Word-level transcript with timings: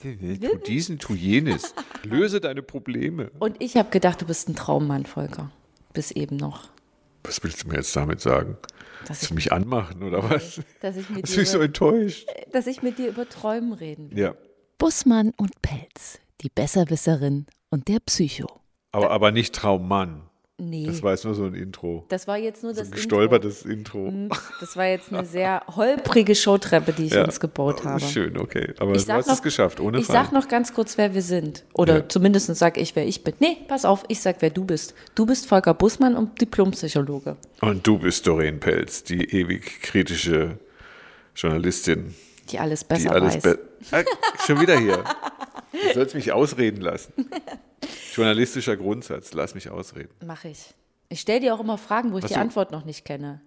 Tu 0.00 0.14
diesen, 0.66 0.98
tu 1.00 1.14
jenes. 1.14 1.74
Löse 2.04 2.40
deine 2.40 2.62
Probleme. 2.62 3.30
Und 3.40 3.56
ich 3.60 3.76
habe 3.76 3.90
gedacht, 3.90 4.22
du 4.22 4.26
bist 4.26 4.48
ein 4.48 4.54
Traummann, 4.54 5.06
Volker. 5.06 5.50
Bis 5.92 6.12
eben 6.12 6.36
noch. 6.36 6.68
Was 7.24 7.42
willst 7.42 7.64
du 7.64 7.68
mir 7.68 7.76
jetzt 7.76 7.94
damit 7.96 8.20
sagen? 8.20 8.56
Dass 9.00 9.08
Dass 9.08 9.20
du 9.20 9.24
ich, 9.26 9.30
mich 9.32 9.52
anmachen 9.52 10.02
oder 10.04 10.22
was? 10.30 10.60
dass 10.80 10.96
ich, 10.96 11.10
mit 11.10 11.26
dir 11.28 11.34
du 11.34 11.40
mich 11.40 11.50
so 11.50 11.56
über, 11.56 11.64
enttäuscht? 11.64 12.28
dass 12.52 12.66
ich 12.68 12.82
mit 12.82 12.98
dir 12.98 13.08
über 13.08 13.28
Träumen 13.28 13.72
reden 13.72 14.10
will. 14.12 14.18
Ja. 14.18 14.34
Bussmann 14.78 15.32
und 15.36 15.60
Pelz, 15.62 16.20
die 16.42 16.48
Besserwisserin 16.48 17.46
und 17.70 17.88
der 17.88 17.98
Psycho. 17.98 18.46
Aber, 18.92 19.10
aber 19.10 19.32
nicht 19.32 19.54
Traummann. 19.54 20.22
Nee, 20.60 20.86
Das 20.86 21.04
war 21.04 21.12
jetzt 21.12 21.24
nur 21.24 21.36
so 21.36 21.44
ein 21.44 21.54
Intro. 21.54 22.04
das 22.08 22.26
war 22.26 22.36
jetzt 22.36 22.64
nur 22.64 22.74
So 22.74 22.80
das 22.80 22.88
ein 22.88 22.92
Intro. 22.94 22.96
gestolpertes 22.96 23.62
Intro. 23.64 24.10
Mhm. 24.10 24.28
Das 24.58 24.76
war 24.76 24.86
jetzt 24.86 25.12
eine 25.12 25.24
sehr 25.24 25.62
holprige 25.76 26.34
Showtreppe, 26.34 26.92
die 26.92 27.06
ich 27.06 27.12
Ja. 27.12 27.22
uns 27.24 27.38
gebaut 27.38 27.84
habe. 27.84 28.00
Schön, 28.00 28.36
okay. 28.36 28.74
Aber 28.80 28.90
Ich 28.92 29.02
du 29.02 29.06
sag 29.06 29.18
hast 29.18 29.28
noch- 29.28 29.34
es 29.34 29.42
geschafft, 29.42 29.78
ohne 29.78 29.98
Ich 30.00 30.06
Fallen. 30.06 30.24
sag 30.24 30.32
noch 30.32 30.48
ganz 30.48 30.74
kurz, 30.74 30.98
wer 30.98 31.14
wir 31.14 31.22
sind. 31.22 31.64
Oder 31.74 31.98
Ja. 31.98 32.08
zumindest 32.08 32.52
sag 32.56 32.76
ich, 32.76 32.96
wer 32.96 33.06
ich 33.06 33.22
bin. 33.22 33.34
Nee, 33.38 33.56
pass 33.68 33.84
auf, 33.84 34.04
ich 34.08 34.20
sag, 34.20 34.36
wer 34.42 34.50
du 34.50 34.64
bist. 34.64 34.94
Du 35.14 35.26
bist 35.26 35.46
Volker 35.46 35.74
Bussmann 35.74 36.16
und 36.16 36.40
Diplompsychologe. 36.40 37.36
Und 37.60 37.86
du 37.86 37.98
bist 38.00 38.26
Doreen 38.26 38.58
Pelz, 38.58 39.04
die 39.04 39.30
ewig 39.30 39.80
kritische 39.82 40.58
Journalistin, 41.36 42.16
Die 42.50 42.58
alles 42.58 42.80
die 42.80 42.86
besser 42.86 43.12
alles 43.12 43.34
weiß. 43.36 43.42
be 43.44 43.58
ah, 43.92 44.02
Schon 44.44 44.60
wieder 44.60 44.76
hier. 44.80 45.04
Du 45.72 45.94
sollst 45.94 46.16
mich 46.16 46.32
ausreden 46.32 46.80
lassen. 46.80 47.12
Journalistischer 48.14 48.76
Grundsatz, 48.76 49.32
lass 49.32 49.54
mich 49.54 49.70
ausreden. 49.70 50.10
Mach 50.24 50.44
ich. 50.44 50.74
Ich 51.08 51.20
stelle 51.20 51.40
dir 51.40 51.54
auch 51.54 51.60
immer 51.60 51.78
Fragen, 51.78 52.12
wo 52.12 52.18
ich 52.18 52.24
Hast 52.24 52.30
die 52.30 52.34
du- 52.34 52.40
Antwort 52.40 52.72
noch 52.72 52.84
nicht 52.84 53.04
kenne. 53.04 53.40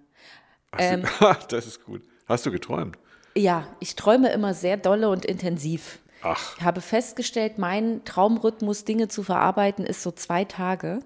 Ähm. 0.77 1.03
das 1.49 1.67
ist 1.67 1.83
gut. 1.85 2.01
Hast 2.27 2.45
du 2.45 2.51
geträumt? 2.51 2.97
Ja, 3.35 3.67
ich 3.79 3.95
träume 3.95 4.31
immer 4.31 4.53
sehr 4.53 4.77
dolle 4.77 5.09
und 5.09 5.25
intensiv. 5.25 5.99
Ach, 6.23 6.57
Ich 6.57 6.63
habe 6.63 6.81
festgestellt, 6.81 7.57
mein 7.57 8.03
Traumrhythmus, 8.05 8.85
Dinge 8.85 9.07
zu 9.07 9.23
verarbeiten, 9.23 9.85
ist 9.85 10.03
so 10.03 10.11
zwei 10.11 10.45
Tage. 10.45 10.99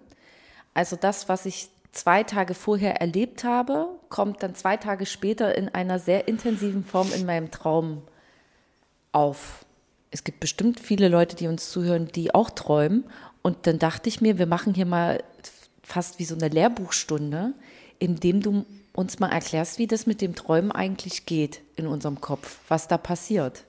Also 0.73 0.95
das, 0.97 1.29
was 1.29 1.45
ich 1.45 1.69
zwei 1.93 2.23
Tage 2.23 2.53
vorher 2.53 2.99
erlebt 3.01 3.43
habe, 3.43 3.87
kommt 4.09 4.43
dann 4.43 4.55
zwei 4.55 4.75
Tage 4.77 5.05
später 5.05 5.55
in 5.57 5.69
einer 5.69 5.99
sehr 5.99 6.27
intensiven 6.27 6.83
Form 6.83 7.11
in 7.13 7.25
meinem 7.25 7.49
Traum 7.51 8.01
auf. 9.11 9.64
Es 10.15 10.23
gibt 10.23 10.39
bestimmt 10.39 10.79
viele 10.79 11.09
Leute, 11.09 11.35
die 11.35 11.47
uns 11.47 11.69
zuhören, 11.71 12.07
die 12.07 12.33
auch 12.33 12.49
träumen. 12.49 13.03
Und 13.41 13.67
dann 13.67 13.79
dachte 13.79 14.07
ich 14.07 14.21
mir, 14.21 14.37
wir 14.37 14.45
machen 14.45 14.73
hier 14.73 14.85
mal 14.85 15.21
fast 15.83 16.19
wie 16.19 16.23
so 16.23 16.35
eine 16.35 16.47
Lehrbuchstunde, 16.47 17.53
indem 17.99 18.39
du 18.39 18.65
uns 18.93 19.19
mal 19.19 19.27
erklärst, 19.27 19.77
wie 19.77 19.87
das 19.87 20.07
mit 20.07 20.21
dem 20.21 20.33
Träumen 20.33 20.71
eigentlich 20.71 21.25
geht 21.25 21.59
in 21.75 21.85
unserem 21.85 22.21
Kopf, 22.21 22.59
was 22.69 22.87
da 22.87 22.97
passiert. 22.97 23.65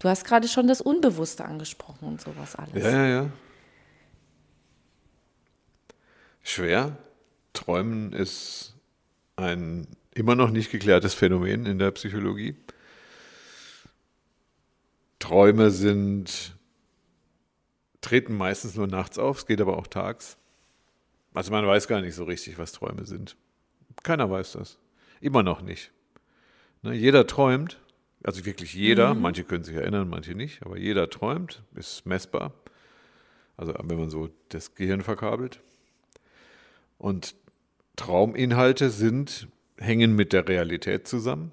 Du 0.00 0.08
hast 0.08 0.24
gerade 0.24 0.48
schon 0.48 0.66
das 0.66 0.80
Unbewusste 0.80 1.44
angesprochen 1.44 2.08
und 2.08 2.20
sowas 2.20 2.56
alles. 2.56 2.82
ja, 2.82 2.90
ja, 2.90 3.06
ja. 3.06 3.30
Schwer. 6.42 6.96
Träumen 7.52 8.12
ist 8.12 8.74
ein 9.36 9.86
immer 10.14 10.34
noch 10.34 10.50
nicht 10.50 10.72
geklärtes 10.72 11.14
Phänomen 11.14 11.64
in 11.64 11.78
der 11.78 11.92
Psychologie. 11.92 12.56
Träume 15.24 15.70
sind, 15.70 16.54
treten 18.02 18.36
meistens 18.36 18.74
nur 18.74 18.86
nachts 18.86 19.18
auf, 19.18 19.38
es 19.38 19.46
geht 19.46 19.62
aber 19.62 19.78
auch 19.78 19.86
tags. 19.86 20.36
Also 21.32 21.50
man 21.50 21.66
weiß 21.66 21.88
gar 21.88 22.02
nicht 22.02 22.14
so 22.14 22.24
richtig, 22.24 22.58
was 22.58 22.72
Träume 22.72 23.06
sind. 23.06 23.34
Keiner 24.02 24.30
weiß 24.30 24.52
das. 24.52 24.78
Immer 25.22 25.42
noch 25.42 25.62
nicht. 25.62 25.92
Ne, 26.82 26.92
jeder 26.92 27.26
träumt, 27.26 27.80
also 28.22 28.44
wirklich 28.44 28.74
jeder, 28.74 29.14
manche 29.14 29.44
können 29.44 29.64
sich 29.64 29.74
erinnern, 29.74 30.10
manche 30.10 30.34
nicht, 30.34 30.62
aber 30.62 30.76
jeder 30.76 31.08
träumt, 31.08 31.62
ist 31.74 32.04
messbar. 32.04 32.52
Also 33.56 33.72
wenn 33.82 33.98
man 33.98 34.10
so 34.10 34.28
das 34.50 34.74
Gehirn 34.74 35.00
verkabelt. 35.00 35.62
Und 36.98 37.34
Trauminhalte 37.96 38.90
sind, 38.90 39.48
hängen 39.78 40.14
mit 40.14 40.34
der 40.34 40.46
Realität 40.46 41.08
zusammen. 41.08 41.52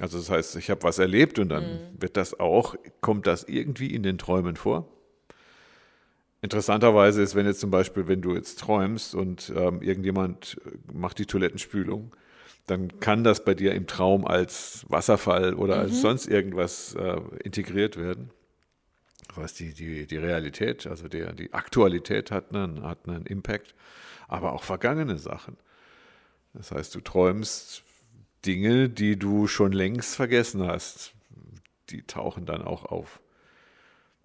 Also 0.00 0.18
das 0.18 0.30
heißt, 0.30 0.56
ich 0.56 0.70
habe 0.70 0.82
was 0.82 0.98
erlebt 0.98 1.38
und 1.38 1.50
dann 1.50 1.80
wird 1.98 2.16
das 2.16 2.38
auch, 2.38 2.76
kommt 3.00 3.26
das 3.26 3.44
irgendwie 3.44 3.94
in 3.94 4.02
den 4.02 4.18
Träumen 4.18 4.56
vor. 4.56 4.88
Interessanterweise 6.40 7.22
ist, 7.22 7.34
wenn 7.36 7.46
jetzt 7.46 7.60
zum 7.60 7.70
Beispiel, 7.70 8.08
wenn 8.08 8.20
du 8.20 8.34
jetzt 8.34 8.58
träumst 8.58 9.14
und 9.14 9.52
ähm, 9.54 9.80
irgendjemand 9.80 10.60
äh, 10.66 10.70
macht 10.92 11.18
die 11.18 11.26
Toilettenspülung, 11.26 12.16
dann 12.66 12.98
kann 13.00 13.22
das 13.22 13.44
bei 13.44 13.54
dir 13.54 13.74
im 13.74 13.86
Traum 13.86 14.26
als 14.26 14.84
Wasserfall 14.88 15.54
oder 15.54 15.78
als 15.78 16.00
sonst 16.00 16.26
irgendwas 16.26 16.94
äh, 16.94 17.20
integriert 17.44 17.96
werden. 17.96 18.30
Das 19.28 19.36
heißt, 19.36 19.60
die, 19.60 19.72
die, 19.72 20.06
die 20.06 20.16
Realität, 20.16 20.86
also 20.86 21.08
der, 21.08 21.32
die 21.32 21.52
Aktualität 21.52 22.30
hat 22.30 22.54
einen, 22.54 22.82
hat 22.82 23.08
einen 23.08 23.26
Impact, 23.26 23.74
aber 24.28 24.52
auch 24.52 24.64
vergangene 24.64 25.18
Sachen. 25.18 25.56
Das 26.54 26.70
heißt, 26.70 26.94
du 26.94 27.00
träumst 27.00 27.84
Dinge, 28.46 28.88
die 28.88 29.18
du 29.18 29.46
schon 29.46 29.72
längst 29.72 30.16
vergessen 30.16 30.66
hast, 30.66 31.14
die 31.90 32.02
tauchen 32.02 32.46
dann 32.46 32.62
auch 32.62 32.84
auf. 32.84 33.20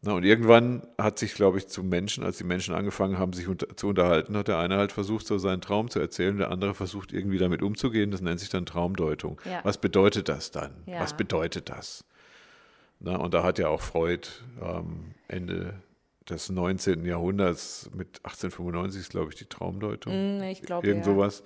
Na, 0.01 0.13
und 0.13 0.23
irgendwann 0.23 0.85
hat 0.97 1.17
sich, 1.17 1.33
glaube 1.33 1.57
ich, 1.57 1.67
zu 1.67 1.83
Menschen, 1.83 2.23
als 2.23 2.37
die 2.37 2.43
Menschen 2.43 2.75
angefangen 2.75 3.17
haben, 3.17 3.33
sich 3.33 3.47
unter, 3.47 3.75
zu 3.75 3.87
unterhalten, 3.87 4.37
hat 4.37 4.47
der 4.47 4.59
eine 4.59 4.77
halt 4.77 4.91
versucht, 4.91 5.25
so 5.25 5.37
seinen 5.39 5.59
Traum 5.59 5.89
zu 5.89 5.99
erzählen, 5.99 6.37
der 6.37 6.51
andere 6.51 6.75
versucht, 6.75 7.11
irgendwie 7.11 7.39
damit 7.39 7.63
umzugehen. 7.63 8.11
Das 8.11 8.21
nennt 8.21 8.39
sich 8.39 8.49
dann 8.49 8.65
Traumdeutung. 8.65 9.41
Ja. 9.45 9.61
Was 9.63 9.79
bedeutet 9.79 10.29
das 10.29 10.51
dann? 10.51 10.75
Ja. 10.85 10.99
Was 10.99 11.17
bedeutet 11.17 11.69
das? 11.69 12.05
Na, 12.99 13.15
und 13.15 13.33
da 13.33 13.43
hat 13.43 13.57
ja 13.59 13.69
auch 13.69 13.81
Freud 13.81 14.27
ähm, 14.61 15.15
Ende 15.27 15.81
des 16.29 16.49
19. 16.49 17.05
Jahrhunderts 17.05 17.89
mit 17.93 18.19
1895 18.23 19.01
ist, 19.01 19.09
glaube 19.09 19.31
ich, 19.31 19.35
die 19.35 19.45
Traumdeutung. 19.45 20.37
Mm, 20.37 20.43
ich 20.43 20.61
glaube, 20.61 20.85
Irgend 20.85 21.05
ja. 21.05 21.13
sowas. 21.13 21.43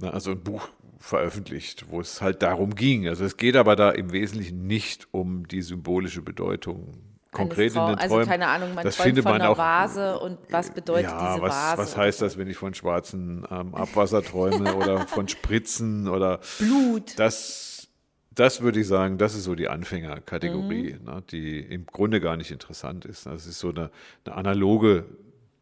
Na, 0.00 0.10
also 0.10 0.32
ein 0.32 0.40
Buch 0.42 0.68
veröffentlicht, 0.98 1.86
wo 1.90 2.00
es 2.00 2.20
halt 2.20 2.42
darum 2.42 2.74
ging. 2.74 3.08
Also 3.08 3.24
es 3.24 3.36
geht 3.36 3.56
aber 3.56 3.76
da 3.76 3.90
im 3.90 4.12
Wesentlichen 4.12 4.66
nicht 4.66 5.08
um 5.12 5.46
die 5.48 5.62
symbolische 5.62 6.22
Bedeutung 6.22 6.94
konkret 7.32 7.74
in 7.74 7.86
den 7.86 7.94
also 7.94 8.08
Träumen. 8.16 8.26
keine 8.28 8.48
Ahnung, 8.48 8.74
man 8.74 8.84
das 8.84 8.96
träumt 8.96 9.06
findet 9.06 9.22
von 9.22 9.32
man 9.32 9.40
einer 9.42 9.50
auch, 9.50 9.58
Vase 9.58 10.18
und 10.18 10.38
was 10.50 10.70
bedeutet 10.72 11.10
ja, 11.10 11.32
diese 11.34 11.42
was, 11.42 11.54
Vase? 11.54 11.78
was 11.82 11.96
heißt 11.96 12.22
das, 12.22 12.36
wenn 12.38 12.48
ich 12.48 12.56
von 12.56 12.74
schwarzen 12.74 13.46
ähm, 13.50 13.74
Abwasser 13.74 14.22
träume 14.22 14.74
oder 14.76 15.06
von 15.06 15.28
Spritzen 15.28 16.08
oder 16.08 16.40
Blut. 16.58 17.18
das, 17.18 17.88
das 18.34 18.62
würde 18.62 18.80
ich 18.80 18.88
sagen, 18.88 19.16
das 19.16 19.34
ist 19.34 19.44
so 19.44 19.54
die 19.54 19.68
Anfängerkategorie, 19.68 20.96
Mhm. 20.98 21.04
ne, 21.04 21.22
die 21.30 21.60
im 21.60 21.86
Grunde 21.86 22.20
gar 22.20 22.36
nicht 22.36 22.50
interessant 22.50 23.04
ist. 23.04 23.26
Das 23.26 23.46
ist 23.46 23.58
so 23.60 23.68
eine, 23.70 23.90
eine 24.24 24.34
analoge 24.34 25.04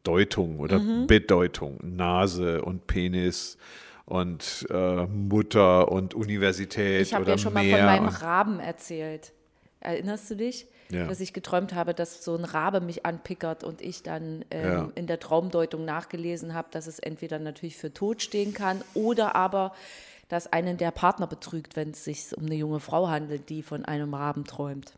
Deutung 0.04 0.58
oder 0.60 0.78
Mhm. 0.78 1.06
Bedeutung. 1.06 1.78
Nase 1.82 2.62
und 2.62 2.86
Penis 2.86 3.58
und 4.08 4.66
äh, 4.70 5.06
Mutter 5.06 5.92
und 5.92 6.14
Universität 6.14 7.02
Ich 7.02 7.12
habe 7.14 7.24
oder 7.24 7.32
ja 7.32 7.38
schon 7.38 7.52
mal 7.52 7.62
Meer. 7.64 7.76
von 7.76 7.86
meinem 7.86 8.08
Raben 8.08 8.58
erzählt. 8.60 9.32
Erinnerst 9.80 10.30
du 10.30 10.34
dich? 10.36 10.66
Ja. 10.90 11.06
Dass 11.06 11.20
ich 11.20 11.34
geträumt 11.34 11.74
habe, 11.74 11.92
dass 11.92 12.24
so 12.24 12.34
ein 12.34 12.44
Rabe 12.44 12.80
mich 12.80 13.04
anpickert 13.04 13.62
und 13.62 13.82
ich 13.82 14.02
dann 14.02 14.44
ähm, 14.50 14.64
Ja. 14.72 14.88
in 14.94 15.06
der 15.06 15.20
Traumdeutung 15.20 15.84
nachgelesen 15.84 16.54
habe, 16.54 16.68
dass 16.70 16.86
es 16.86 16.98
entweder 16.98 17.38
natürlich 17.38 17.76
für 17.76 17.92
tot 17.92 18.22
stehen 18.22 18.54
kann 18.54 18.80
oder 18.94 19.36
aber, 19.36 19.72
dass 20.28 20.50
einen 20.50 20.78
der 20.78 20.90
Partner 20.90 21.26
betrügt, 21.26 21.76
wenn 21.76 21.90
es 21.90 22.04
sich 22.04 22.34
um 22.36 22.46
eine 22.46 22.54
junge 22.54 22.80
Frau 22.80 23.08
handelt, 23.08 23.50
die 23.50 23.62
von 23.62 23.84
einem 23.84 24.14
Raben 24.14 24.44
träumt. 24.44 24.94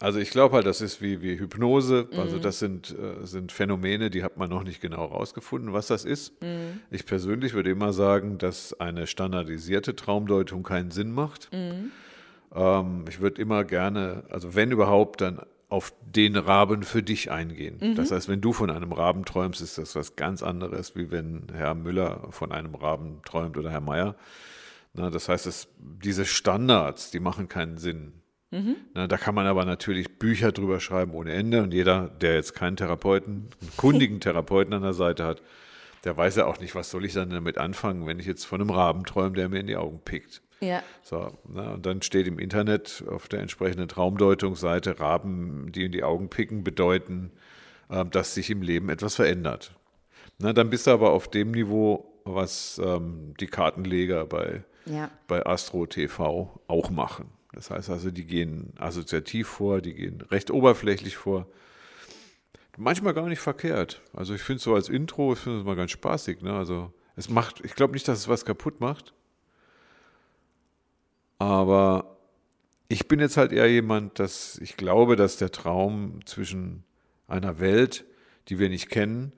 Also 0.00 0.18
ich 0.18 0.30
glaube 0.30 0.56
halt, 0.56 0.66
das 0.66 0.80
ist 0.80 1.02
wie, 1.02 1.20
wie 1.20 1.38
Hypnose. 1.38 2.08
Also 2.16 2.36
Mhm. 2.36 2.40
das 2.42 2.58
sind, 2.58 2.90
äh, 2.98 3.26
sind 3.26 3.52
Phänomene, 3.52 4.08
die 4.10 4.24
hat 4.24 4.38
man 4.38 4.48
noch 4.48 4.64
nicht 4.64 4.80
genau 4.80 5.04
rausgefunden, 5.04 5.72
was 5.74 5.88
das 5.88 6.04
ist. 6.06 6.42
Mhm. 6.42 6.80
Ich 6.90 7.04
persönlich 7.04 7.52
würde 7.52 7.70
immer 7.70 7.92
sagen, 7.92 8.38
dass 8.38 8.78
eine 8.80 9.06
standardisierte 9.06 9.94
Traumdeutung 9.94 10.62
keinen 10.62 10.90
Sinn 10.90 11.12
macht. 11.12 11.52
Mhm. 11.52 11.90
Ähm, 12.54 13.04
ich 13.08 13.20
würde 13.20 13.40
immer 13.42 13.64
gerne, 13.64 14.24
also 14.30 14.54
wenn 14.54 14.70
überhaupt, 14.72 15.20
dann 15.20 15.40
auf 15.68 15.92
den 16.04 16.34
Raben 16.34 16.82
für 16.82 17.02
dich 17.02 17.30
eingehen. 17.30 17.76
Mhm. 17.80 17.94
Das 17.94 18.10
heißt, 18.10 18.28
wenn 18.28 18.40
du 18.40 18.52
von 18.52 18.70
einem 18.70 18.92
Raben 18.92 19.24
träumst, 19.24 19.60
ist 19.60 19.78
das 19.78 19.94
was 19.94 20.16
ganz 20.16 20.42
anderes, 20.42 20.96
wie 20.96 21.10
wenn 21.12 21.42
Herr 21.52 21.74
Müller 21.74 22.26
von 22.30 22.50
einem 22.52 22.74
Raben 22.74 23.20
träumt 23.24 23.56
oder 23.56 23.70
Herr 23.70 23.80
Meier. 23.80 24.16
Na, 24.94 25.10
das 25.10 25.28
heißt, 25.28 25.46
es, 25.46 25.68
diese 25.78 26.24
Standards, 26.24 27.12
die 27.12 27.20
machen 27.20 27.48
keinen 27.48 27.76
Sinn. 27.78 28.14
Na, 28.94 29.06
da 29.06 29.16
kann 29.16 29.34
man 29.34 29.46
aber 29.46 29.64
natürlich 29.64 30.18
Bücher 30.18 30.52
drüber 30.52 30.80
schreiben 30.80 31.12
ohne 31.12 31.32
Ende. 31.32 31.62
Und 31.62 31.72
jeder, 31.72 32.08
der 32.08 32.34
jetzt 32.34 32.54
keinen 32.54 32.76
Therapeuten, 32.76 33.48
einen 33.60 33.76
kundigen 33.76 34.20
Therapeuten 34.20 34.74
an 34.74 34.82
der 34.82 34.94
Seite 34.94 35.24
hat, 35.24 35.42
der 36.04 36.16
weiß 36.16 36.36
ja 36.36 36.46
auch 36.46 36.58
nicht, 36.60 36.74
was 36.74 36.90
soll 36.90 37.04
ich 37.04 37.12
dann 37.12 37.30
damit 37.30 37.58
anfangen, 37.58 38.06
wenn 38.06 38.18
ich 38.18 38.26
jetzt 38.26 38.44
von 38.44 38.60
einem 38.60 38.70
Raben 38.70 39.04
träume, 39.04 39.36
der 39.36 39.48
mir 39.48 39.60
in 39.60 39.66
die 39.66 39.76
Augen 39.76 40.00
pickt. 40.04 40.42
Ja, 40.60 40.82
So, 41.02 41.38
na, 41.48 41.72
und 41.74 41.86
dann 41.86 42.02
steht 42.02 42.26
im 42.26 42.38
Internet 42.38 43.02
auf 43.08 43.28
der 43.28 43.40
entsprechenden 43.40 43.88
Traumdeutungsseite, 43.88 45.00
Raben, 45.00 45.72
die 45.72 45.84
in 45.86 45.92
die 45.92 46.02
Augen 46.02 46.28
picken, 46.28 46.64
bedeuten, 46.64 47.30
äh, 47.88 48.04
dass 48.04 48.34
sich 48.34 48.50
im 48.50 48.60
Leben 48.60 48.90
etwas 48.90 49.14
verändert. 49.16 49.72
Na, 50.38 50.52
dann 50.52 50.68
bist 50.68 50.86
du 50.86 50.90
aber 50.90 51.12
auf 51.12 51.28
dem 51.28 51.52
Niveau, 51.52 52.20
was 52.24 52.80
ähm, 52.84 53.34
die 53.40 53.46
Kartenleger 53.46 54.26
bei, 54.26 54.64
ja. 54.84 55.10
bei 55.28 55.44
Astro 55.46 55.86
TV 55.86 56.60
auch 56.66 56.90
machen. 56.90 57.30
Das 57.52 57.70
heißt 57.70 57.90
also, 57.90 58.10
die 58.10 58.26
gehen 58.26 58.72
assoziativ 58.78 59.48
vor, 59.48 59.80
die 59.80 59.94
gehen 59.94 60.20
recht 60.30 60.50
oberflächlich 60.50 61.16
vor. 61.16 61.46
Manchmal 62.76 63.14
gar 63.14 63.28
nicht 63.28 63.40
verkehrt. 63.40 64.00
Also 64.12 64.34
ich 64.34 64.42
finde 64.42 64.58
es 64.58 64.62
so 64.62 64.74
als 64.74 64.88
Intro, 64.88 65.32
ich 65.32 65.40
finde 65.40 65.58
es 65.58 65.64
mal 65.64 65.76
ganz 65.76 65.90
spaßig. 65.90 66.42
Ne? 66.42 66.54
Also 66.54 66.92
es 67.16 67.28
macht, 67.28 67.64
ich 67.64 67.74
glaube 67.74 67.92
nicht, 67.92 68.06
dass 68.06 68.18
es 68.18 68.28
was 68.28 68.44
kaputt 68.44 68.80
macht. 68.80 69.12
Aber 71.38 72.16
ich 72.88 73.08
bin 73.08 73.20
jetzt 73.20 73.36
halt 73.36 73.52
eher 73.52 73.70
jemand, 73.70 74.18
dass 74.18 74.58
ich 74.58 74.76
glaube, 74.76 75.16
dass 75.16 75.36
der 75.36 75.50
Traum 75.50 76.24
zwischen 76.26 76.84
einer 77.26 77.58
Welt, 77.58 78.04
die 78.48 78.58
wir 78.58 78.68
nicht 78.68 78.90
kennen, 78.90 79.32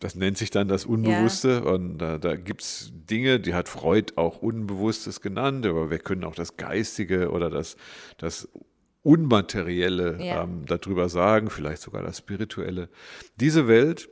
das 0.00 0.14
nennt 0.14 0.36
sich 0.36 0.50
dann 0.50 0.68
das 0.68 0.84
Unbewusste. 0.84 1.62
Ja. 1.64 1.70
Und 1.70 1.98
da, 1.98 2.18
da 2.18 2.36
gibt 2.36 2.62
es 2.62 2.92
Dinge, 2.92 3.40
die 3.40 3.54
hat 3.54 3.68
Freud 3.68 4.12
auch 4.16 4.42
Unbewusstes 4.42 5.20
genannt, 5.20 5.66
aber 5.66 5.90
wir 5.90 5.98
können 5.98 6.24
auch 6.24 6.34
das 6.34 6.56
Geistige 6.56 7.30
oder 7.30 7.50
das, 7.50 7.76
das 8.18 8.48
Unmaterielle 9.02 10.22
ja. 10.22 10.42
ähm, 10.42 10.64
darüber 10.66 11.08
sagen, 11.08 11.50
vielleicht 11.50 11.82
sogar 11.82 12.02
das 12.02 12.18
Spirituelle. 12.18 12.88
Diese 13.36 13.68
Welt 13.68 14.08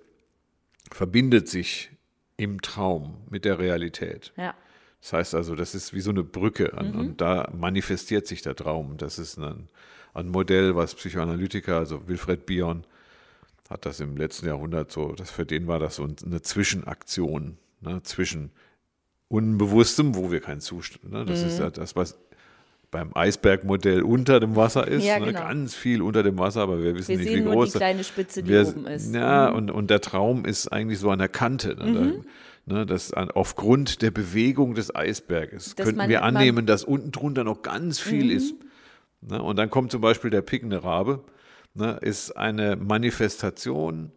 verbindet 0.90 1.48
sich 1.48 1.90
im 2.36 2.60
Traum 2.60 3.18
mit 3.30 3.44
der 3.44 3.58
Realität. 3.58 4.32
Ja. 4.36 4.54
Das 5.00 5.12
heißt 5.14 5.34
also, 5.34 5.56
das 5.56 5.74
ist 5.74 5.92
wie 5.94 6.00
so 6.00 6.10
eine 6.10 6.22
Brücke 6.22 6.74
an, 6.74 6.92
mhm. 6.92 7.00
und 7.00 7.20
da 7.20 7.50
manifestiert 7.56 8.26
sich 8.26 8.42
der 8.42 8.54
Traum. 8.54 8.98
Das 8.98 9.18
ist 9.18 9.38
ein, 9.38 9.68
ein 10.14 10.28
Modell, 10.28 10.76
was 10.76 10.94
Psychoanalytiker, 10.94 11.76
also 11.76 12.06
Wilfred 12.06 12.46
Bion, 12.46 12.84
hat 13.70 13.86
das 13.86 14.00
im 14.00 14.16
letzten 14.16 14.46
Jahrhundert 14.46 14.92
so, 14.92 15.12
das 15.12 15.30
für 15.30 15.46
den 15.46 15.66
war 15.66 15.78
das 15.78 15.96
so 15.96 16.04
eine 16.04 16.42
Zwischenaktion 16.42 17.58
ne, 17.80 18.02
zwischen 18.02 18.50
Unbewusstem, 19.28 20.14
wo 20.14 20.30
wir 20.30 20.40
keinen 20.40 20.60
Zustand, 20.60 21.12
ne, 21.12 21.24
das 21.24 21.40
mhm. 21.40 21.46
ist 21.48 21.58
ja 21.58 21.70
das, 21.70 21.96
was 21.96 22.18
beim 22.92 23.10
Eisbergmodell 23.14 24.02
unter 24.02 24.38
dem 24.38 24.54
Wasser 24.54 24.86
ist, 24.86 25.04
ja, 25.04 25.18
ne, 25.18 25.26
genau. 25.26 25.40
ne, 25.40 25.46
ganz 25.46 25.74
viel 25.74 26.02
unter 26.02 26.22
dem 26.22 26.38
Wasser, 26.38 26.60
aber 26.60 26.82
wir 26.82 26.94
wissen 26.94 27.08
wir 27.08 27.18
nicht, 27.18 27.34
wie 27.34 27.40
groß. 27.42 27.54
Nur 27.54 27.66
die 27.66 27.72
kleine 27.72 28.04
Spitze, 28.04 28.42
die 28.42 28.50
wir, 28.50 28.68
oben 28.68 28.86
ist. 28.86 29.14
Ja, 29.14 29.50
mhm. 29.50 29.56
und, 29.56 29.70
und 29.70 29.90
der 29.90 30.02
Traum 30.02 30.44
ist 30.44 30.68
eigentlich 30.68 30.98
so 30.98 31.10
an 31.10 31.18
der 31.18 31.30
Kante. 31.30 31.74
Ne, 31.74 31.86
mhm. 31.86 32.24
da, 32.66 32.74
ne, 32.74 32.86
das 32.86 33.14
an, 33.14 33.30
aufgrund 33.30 34.02
der 34.02 34.10
Bewegung 34.10 34.74
des 34.74 34.94
Eisberges 34.94 35.74
dass 35.74 35.86
könnten 35.86 35.98
man, 35.98 36.10
wir 36.10 36.22
annehmen, 36.22 36.66
dass 36.66 36.84
unten 36.84 37.10
drunter 37.12 37.44
noch 37.44 37.62
ganz 37.62 37.98
viel 37.98 38.26
mhm. 38.26 38.30
ist. 38.30 38.54
Ne, 39.22 39.42
und 39.42 39.56
dann 39.56 39.70
kommt 39.70 39.90
zum 39.90 40.02
Beispiel 40.02 40.30
der 40.30 40.42
pickende 40.42 40.84
Rabe 40.84 41.24
ne, 41.74 41.98
ist 42.00 42.32
eine 42.32 42.76
Manifestation 42.76 44.12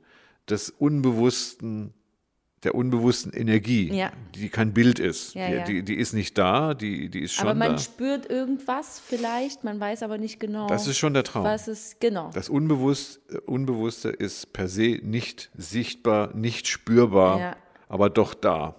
des 0.50 0.70
unbewussten 0.70 1.94
der 2.66 2.74
unbewussten 2.74 3.32
Energie, 3.32 3.94
ja. 3.94 4.12
die 4.34 4.50
kein 4.50 4.74
Bild 4.74 4.98
ist. 4.98 5.36
Ja, 5.36 5.48
ja. 5.48 5.64
Die, 5.64 5.84
die, 5.84 5.94
ist 5.96 6.14
nicht 6.14 6.36
da, 6.36 6.74
die, 6.74 7.10
die 7.10 7.20
ist 7.20 7.34
schon 7.34 7.46
da. 7.46 7.52
Aber 7.52 7.60
man 7.60 7.74
da. 7.74 7.78
spürt 7.78 8.28
irgendwas 8.30 9.00
vielleicht, 9.00 9.64
man 9.64 9.80
weiß 9.80 10.02
aber 10.02 10.18
nicht 10.18 10.40
genau. 10.40 10.68
Das 10.68 10.88
ist 10.88 10.98
schon 10.98 11.14
der 11.14 11.24
Traum. 11.24 11.44
Was 11.44 11.68
ist, 11.68 12.02
genau. 12.02 12.32
Das 12.34 12.50
Unbewusst, 12.50 13.22
Unbewusste 13.46 14.10
ist 14.10 14.52
per 14.52 14.68
se 14.68 15.00
nicht 15.04 15.52
sichtbar, 15.56 16.36
nicht 16.36 16.68
spürbar, 16.68 17.56
aber 17.88 18.10
doch 18.10 18.34
da. 18.34 18.76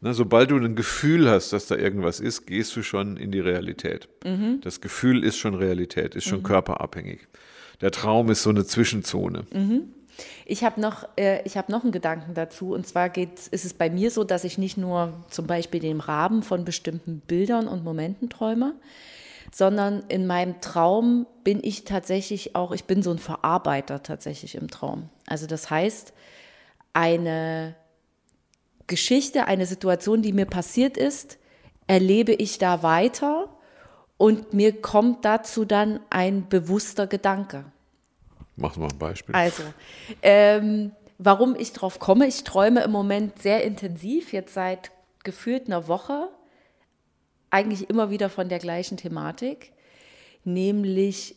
Na, 0.00 0.14
sobald 0.14 0.50
du 0.50 0.56
ein 0.56 0.74
Gefühl 0.74 1.28
hast, 1.28 1.52
dass 1.52 1.66
da 1.66 1.76
irgendwas 1.76 2.20
ist, 2.20 2.46
gehst 2.46 2.74
du 2.76 2.82
schon 2.82 3.18
in 3.18 3.30
die 3.30 3.40
Realität. 3.40 4.08
Mhm. 4.24 4.60
Das 4.62 4.80
Gefühl 4.80 5.22
ist 5.22 5.36
schon 5.36 5.54
Realität, 5.54 6.14
ist 6.14 6.24
schon 6.24 6.38
mhm. 6.38 6.44
körperabhängig 6.44 7.28
der 7.80 7.90
Traum 7.90 8.30
ist 8.30 8.42
so 8.42 8.50
eine 8.50 8.64
Zwischenzone. 8.64 9.44
Mhm. 9.52 9.94
Ich 10.44 10.64
habe 10.64 10.80
noch, 10.80 11.08
äh, 11.16 11.48
hab 11.48 11.68
noch 11.68 11.84
einen 11.84 11.92
Gedanken 11.92 12.34
dazu. 12.34 12.72
Und 12.72 12.86
zwar 12.86 13.08
geht, 13.08 13.46
ist 13.48 13.64
es 13.64 13.74
bei 13.74 13.88
mir 13.88 14.10
so, 14.10 14.24
dass 14.24 14.44
ich 14.44 14.58
nicht 14.58 14.76
nur 14.76 15.12
zum 15.30 15.46
Beispiel 15.46 15.80
den 15.80 16.00
Rahmen 16.00 16.42
von 16.42 16.64
bestimmten 16.64 17.20
Bildern 17.20 17.68
und 17.68 17.84
Momenten 17.84 18.28
träume, 18.28 18.74
sondern 19.54 20.02
in 20.08 20.26
meinem 20.26 20.60
Traum 20.60 21.26
bin 21.44 21.60
ich 21.62 21.84
tatsächlich 21.84 22.56
auch, 22.56 22.72
ich 22.72 22.84
bin 22.84 23.02
so 23.02 23.10
ein 23.10 23.18
Verarbeiter 23.18 24.02
tatsächlich 24.02 24.56
im 24.56 24.68
Traum. 24.68 25.08
Also 25.26 25.46
das 25.46 25.70
heißt, 25.70 26.12
eine 26.92 27.76
Geschichte, 28.88 29.46
eine 29.46 29.66
Situation, 29.66 30.22
die 30.22 30.32
mir 30.32 30.46
passiert 30.46 30.96
ist, 30.96 31.38
erlebe 31.86 32.32
ich 32.32 32.58
da 32.58 32.82
weiter 32.82 33.48
und 34.18 34.52
mir 34.52 34.82
kommt 34.82 35.24
dazu 35.24 35.64
dann 35.64 36.00
ein 36.10 36.48
bewusster 36.48 37.06
Gedanke. 37.06 37.64
Mach 38.56 38.76
mal 38.76 38.88
ein 38.90 38.98
Beispiel. 38.98 39.34
Also, 39.34 39.62
ähm, 40.20 40.90
warum 41.16 41.54
ich 41.56 41.72
drauf 41.72 41.98
komme, 41.98 42.26
ich 42.26 42.44
träume 42.44 42.82
im 42.82 42.90
Moment 42.90 43.40
sehr 43.40 43.64
intensiv, 43.64 44.32
jetzt 44.32 44.52
seit 44.52 44.90
gefühlt 45.24 45.66
einer 45.66 45.88
Woche, 45.88 46.28
eigentlich 47.50 47.88
immer 47.88 48.10
wieder 48.10 48.28
von 48.28 48.48
der 48.48 48.58
gleichen 48.58 48.96
Thematik, 48.96 49.72
nämlich 50.44 51.36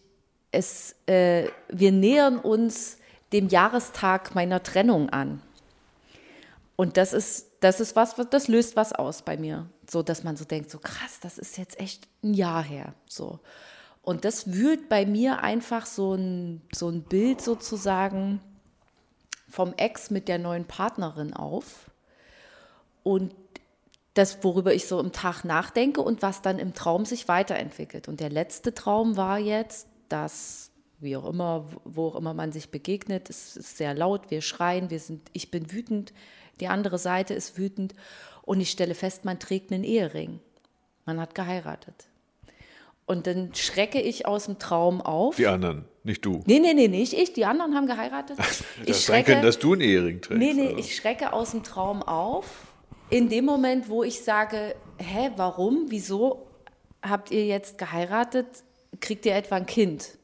es, 0.51 0.95
äh, 1.05 1.47
wir 1.69 1.91
nähern 1.91 2.37
uns 2.37 2.97
dem 3.31 3.47
Jahrestag 3.47 4.35
meiner 4.35 4.61
Trennung 4.63 5.09
an. 5.09 5.41
Und 6.75 6.97
das 6.97 7.13
ist, 7.13 7.51
das 7.59 7.79
ist 7.79 7.95
was, 7.95 8.15
das 8.29 8.47
löst 8.47 8.75
was 8.75 8.93
aus 8.93 9.21
bei 9.21 9.37
mir 9.37 9.69
so 9.91 10.01
dass 10.01 10.23
man 10.23 10.37
so 10.37 10.45
denkt, 10.45 10.71
so 10.71 10.79
krass, 10.79 11.19
das 11.21 11.37
ist 11.37 11.57
jetzt 11.57 11.79
echt 11.79 12.07
ein 12.23 12.33
Jahr 12.33 12.63
her. 12.63 12.93
So. 13.07 13.39
Und 14.01 14.23
das 14.23 14.53
wühlt 14.53 14.87
bei 14.87 15.05
mir 15.05 15.43
einfach 15.43 15.85
so 15.85 16.13
ein, 16.13 16.61
so 16.73 16.87
ein 16.87 17.03
Bild 17.03 17.41
sozusagen 17.41 18.39
vom 19.49 19.73
Ex 19.75 20.09
mit 20.09 20.29
der 20.29 20.39
neuen 20.39 20.63
Partnerin 20.63 21.33
auf. 21.33 21.91
Und 23.03 23.35
das, 24.13 24.43
worüber 24.43 24.73
ich 24.73 24.87
so 24.87 24.99
im 24.99 25.11
Tag 25.11 25.43
nachdenke 25.43 26.01
und 26.01 26.21
was 26.21 26.41
dann 26.41 26.57
im 26.57 26.73
Traum 26.73 27.03
sich 27.03 27.27
weiterentwickelt. 27.27 28.07
Und 28.07 28.21
der 28.21 28.29
letzte 28.29 28.73
Traum 28.73 29.17
war 29.17 29.39
jetzt, 29.39 29.87
dass, 30.07 30.71
wie 30.99 31.17
auch 31.17 31.27
immer, 31.27 31.65
wo 31.83 32.07
auch 32.07 32.15
immer 32.15 32.33
man 32.33 32.53
sich 32.53 32.71
begegnet, 32.71 33.29
es 33.29 33.57
ist 33.57 33.77
sehr 33.77 33.93
laut, 33.93 34.31
wir 34.31 34.41
schreien, 34.41 34.89
wir 34.89 34.99
sind, 34.99 35.29
ich 35.33 35.51
bin 35.51 35.71
wütend, 35.71 36.13
die 36.59 36.67
andere 36.67 36.97
Seite 36.97 37.33
ist 37.33 37.57
wütend 37.57 37.95
und 38.43 38.59
ich 38.59 38.71
stelle 38.71 38.95
fest, 38.95 39.25
man 39.25 39.39
trägt 39.39 39.71
einen 39.71 39.83
Ehering. 39.83 40.39
Man 41.05 41.19
hat 41.19 41.35
geheiratet. 41.35 42.07
Und 43.05 43.27
dann 43.27 43.53
schrecke 43.55 43.99
ich 43.99 44.25
aus 44.25 44.45
dem 44.45 44.59
Traum 44.59 45.01
auf. 45.01 45.35
Die 45.35 45.47
anderen, 45.47 45.85
nicht 46.03 46.23
du. 46.23 46.43
Nee, 46.45 46.59
nee, 46.59 46.73
nee, 46.73 46.87
nicht 46.87 47.13
ich. 47.13 47.33
Die 47.33 47.45
anderen 47.45 47.75
haben 47.75 47.87
geheiratet. 47.87 48.37
das 48.39 48.63
ich 48.85 48.95
sein 48.97 49.25
können, 49.25 49.41
dass 49.41 49.59
du 49.59 49.73
einen 49.73 49.81
Ehering 49.81 50.21
trägst. 50.21 50.39
Nee, 50.39 50.53
nee, 50.53 50.67
also. 50.67 50.77
ich 50.77 50.95
schrecke 50.95 51.33
aus 51.33 51.51
dem 51.51 51.63
Traum 51.63 52.03
auf. 52.03 52.45
In 53.09 53.27
dem 53.27 53.43
Moment, 53.43 53.89
wo 53.89 54.03
ich 54.03 54.21
sage, 54.21 54.75
hä, 54.97 55.31
warum, 55.35 55.87
wieso 55.89 56.47
habt 57.01 57.31
ihr 57.31 57.45
jetzt 57.45 57.77
geheiratet? 57.77 58.47
Kriegt 59.01 59.25
ihr 59.25 59.35
etwa 59.35 59.55
ein 59.55 59.65
Kind? 59.65 60.17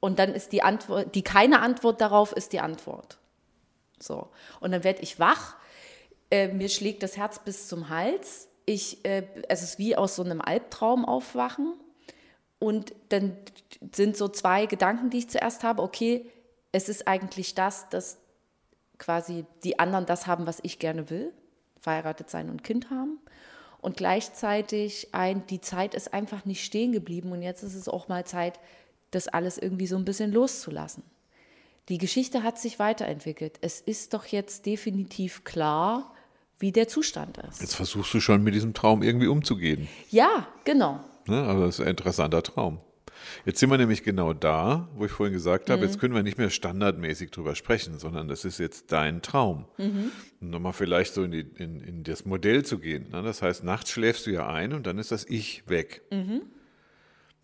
Und 0.00 0.18
dann 0.18 0.34
ist 0.34 0.52
die 0.52 0.62
Antwort, 0.62 1.14
die 1.14 1.22
keine 1.22 1.60
Antwort 1.60 2.00
darauf 2.00 2.32
ist 2.32 2.52
die 2.52 2.60
Antwort. 2.60 3.18
So. 4.00 4.28
Und 4.60 4.72
dann 4.72 4.84
werde 4.84 5.02
ich 5.02 5.18
wach 5.18 5.56
äh, 6.30 6.48
mir 6.48 6.68
schlägt 6.68 7.02
das 7.02 7.16
Herz 7.16 7.38
bis 7.38 7.68
zum 7.68 7.88
Hals. 7.88 8.48
Ich, 8.66 9.04
äh, 9.04 9.26
es 9.48 9.62
ist 9.62 9.78
wie 9.78 9.96
aus 9.96 10.16
so 10.16 10.22
einem 10.22 10.40
Albtraum 10.40 11.04
aufwachen. 11.04 11.74
Und 12.58 12.94
dann 13.10 13.36
sind 13.94 14.16
so 14.16 14.28
zwei 14.28 14.66
Gedanken, 14.66 15.10
die 15.10 15.18
ich 15.18 15.30
zuerst 15.30 15.62
habe. 15.62 15.82
Okay, 15.82 16.28
es 16.72 16.88
ist 16.88 17.08
eigentlich 17.08 17.54
das, 17.54 17.88
dass 17.88 18.18
quasi 18.98 19.46
die 19.62 19.78
anderen 19.78 20.06
das 20.06 20.26
haben, 20.26 20.46
was 20.46 20.58
ich 20.62 20.78
gerne 20.78 21.08
will, 21.08 21.32
verheiratet 21.80 22.30
sein 22.30 22.50
und 22.50 22.64
Kind 22.64 22.90
haben. 22.90 23.20
Und 23.80 23.96
gleichzeitig 23.96 25.14
ein, 25.14 25.46
die 25.46 25.60
Zeit 25.60 25.94
ist 25.94 26.12
einfach 26.12 26.44
nicht 26.44 26.64
stehen 26.64 26.90
geblieben 26.90 27.30
und 27.30 27.42
jetzt 27.42 27.62
ist 27.62 27.76
es 27.76 27.88
auch 27.88 28.08
mal 28.08 28.26
Zeit, 28.26 28.58
das 29.12 29.28
alles 29.28 29.56
irgendwie 29.56 29.86
so 29.86 29.96
ein 29.96 30.04
bisschen 30.04 30.32
loszulassen. 30.32 31.04
Die 31.88 31.98
Geschichte 31.98 32.42
hat 32.42 32.58
sich 32.58 32.78
weiterentwickelt. 32.78 33.58
Es 33.62 33.80
ist 33.80 34.12
doch 34.12 34.26
jetzt 34.26 34.66
definitiv 34.66 35.44
klar, 35.44 36.14
wie 36.58 36.72
der 36.72 36.88
Zustand 36.88 37.38
ist. 37.38 37.62
Jetzt 37.62 37.76
versuchst 37.76 38.12
du 38.12 38.20
schon 38.20 38.42
mit 38.42 38.54
diesem 38.54 38.74
Traum 38.74 39.02
irgendwie 39.02 39.28
umzugehen. 39.28 39.88
Ja, 40.10 40.48
genau. 40.64 41.00
Ne? 41.26 41.42
Also 41.46 41.64
das 41.66 41.78
ist 41.78 41.84
ein 41.84 41.90
interessanter 41.90 42.42
Traum. 42.42 42.80
Jetzt 43.44 43.58
sind 43.58 43.70
wir 43.70 43.78
nämlich 43.78 44.02
genau 44.02 44.32
da, 44.32 44.88
wo 44.94 45.04
ich 45.04 45.10
vorhin 45.10 45.32
gesagt 45.32 45.70
habe, 45.70 45.80
mhm. 45.80 45.88
jetzt 45.88 45.98
können 45.98 46.14
wir 46.14 46.22
nicht 46.22 46.38
mehr 46.38 46.50
standardmäßig 46.50 47.30
drüber 47.30 47.54
sprechen, 47.54 47.98
sondern 47.98 48.28
das 48.28 48.44
ist 48.44 48.58
jetzt 48.58 48.92
dein 48.92 49.22
Traum. 49.22 49.64
Mhm. 49.76 50.12
Und 50.40 50.50
nochmal 50.50 50.72
vielleicht 50.72 51.14
so 51.14 51.22
in, 51.24 51.32
die, 51.32 51.40
in, 51.40 51.80
in, 51.80 52.04
das 52.04 52.24
Modell 52.24 52.64
zu 52.64 52.78
gehen. 52.78 53.10
Ne? 53.10 53.22
Das 53.22 53.42
heißt, 53.42 53.64
nachts 53.64 53.90
schläfst 53.90 54.26
du 54.26 54.30
ja 54.30 54.48
ein 54.48 54.72
und 54.72 54.86
dann 54.86 54.98
ist 54.98 55.10
das 55.10 55.24
Ich 55.24 55.68
weg. 55.68 56.02
Mhm. 56.10 56.42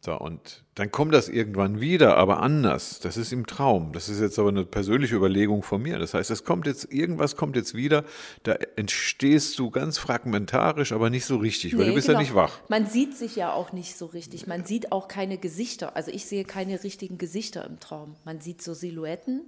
So, 0.05 0.19
und 0.19 0.65
dann 0.75 0.91
kommt 0.91 1.15
das 1.15 1.31
irgendwann 1.31 1.81
wieder, 1.81 2.19
aber 2.19 2.41
anders. 2.41 3.01
Das 3.01 3.17
ist 3.17 3.33
im 3.33 3.47
Traum. 3.47 3.93
Das 3.93 4.11
ist 4.11 4.21
jetzt 4.21 4.39
aber 4.39 4.51
eine 4.51 4.67
persönliche 4.67 5.17
Überlegung 5.17 5.63
von 5.63 5.81
mir. 5.81 5.99
Das 5.99 6.13
heißt, 6.13 6.31
es 6.31 6.45
kommt 6.45 6.67
jetzt, 6.67 6.93
irgendwas 6.93 7.37
kommt 7.37 7.57
jetzt 7.57 7.75
wieder, 7.75 8.05
da 8.43 8.53
entstehst 8.77 9.59
du 9.59 9.71
ganz 9.71 9.97
fragmentarisch, 9.97 10.93
aber 10.93 11.09
nicht 11.09 11.25
so 11.25 11.39
richtig, 11.39 11.73
weil 11.73 11.85
nee, 11.85 11.89
du 11.89 11.95
bist 11.95 12.09
genau. 12.09 12.19
ja 12.19 12.23
nicht 12.23 12.35
wach. 12.35 12.61
Man 12.69 12.87
sieht 12.87 13.17
sich 13.17 13.35
ja 13.35 13.55
auch 13.55 13.73
nicht 13.73 13.97
so 13.97 14.05
richtig. 14.05 14.47
Man 14.47 14.67
sieht 14.67 14.93
auch 14.93 15.09
keine 15.09 15.39
Gesichter. 15.39 15.97
Also 15.97 16.11
ich 16.11 16.27
sehe 16.27 16.45
keine 16.45 16.85
richtigen 16.85 17.17
Gesichter 17.17 17.65
im 17.65 17.81
Traum. 17.81 18.17
Man 18.27 18.43
sieht 18.43 18.61
so 18.61 18.75
Silhouetten 18.75 19.41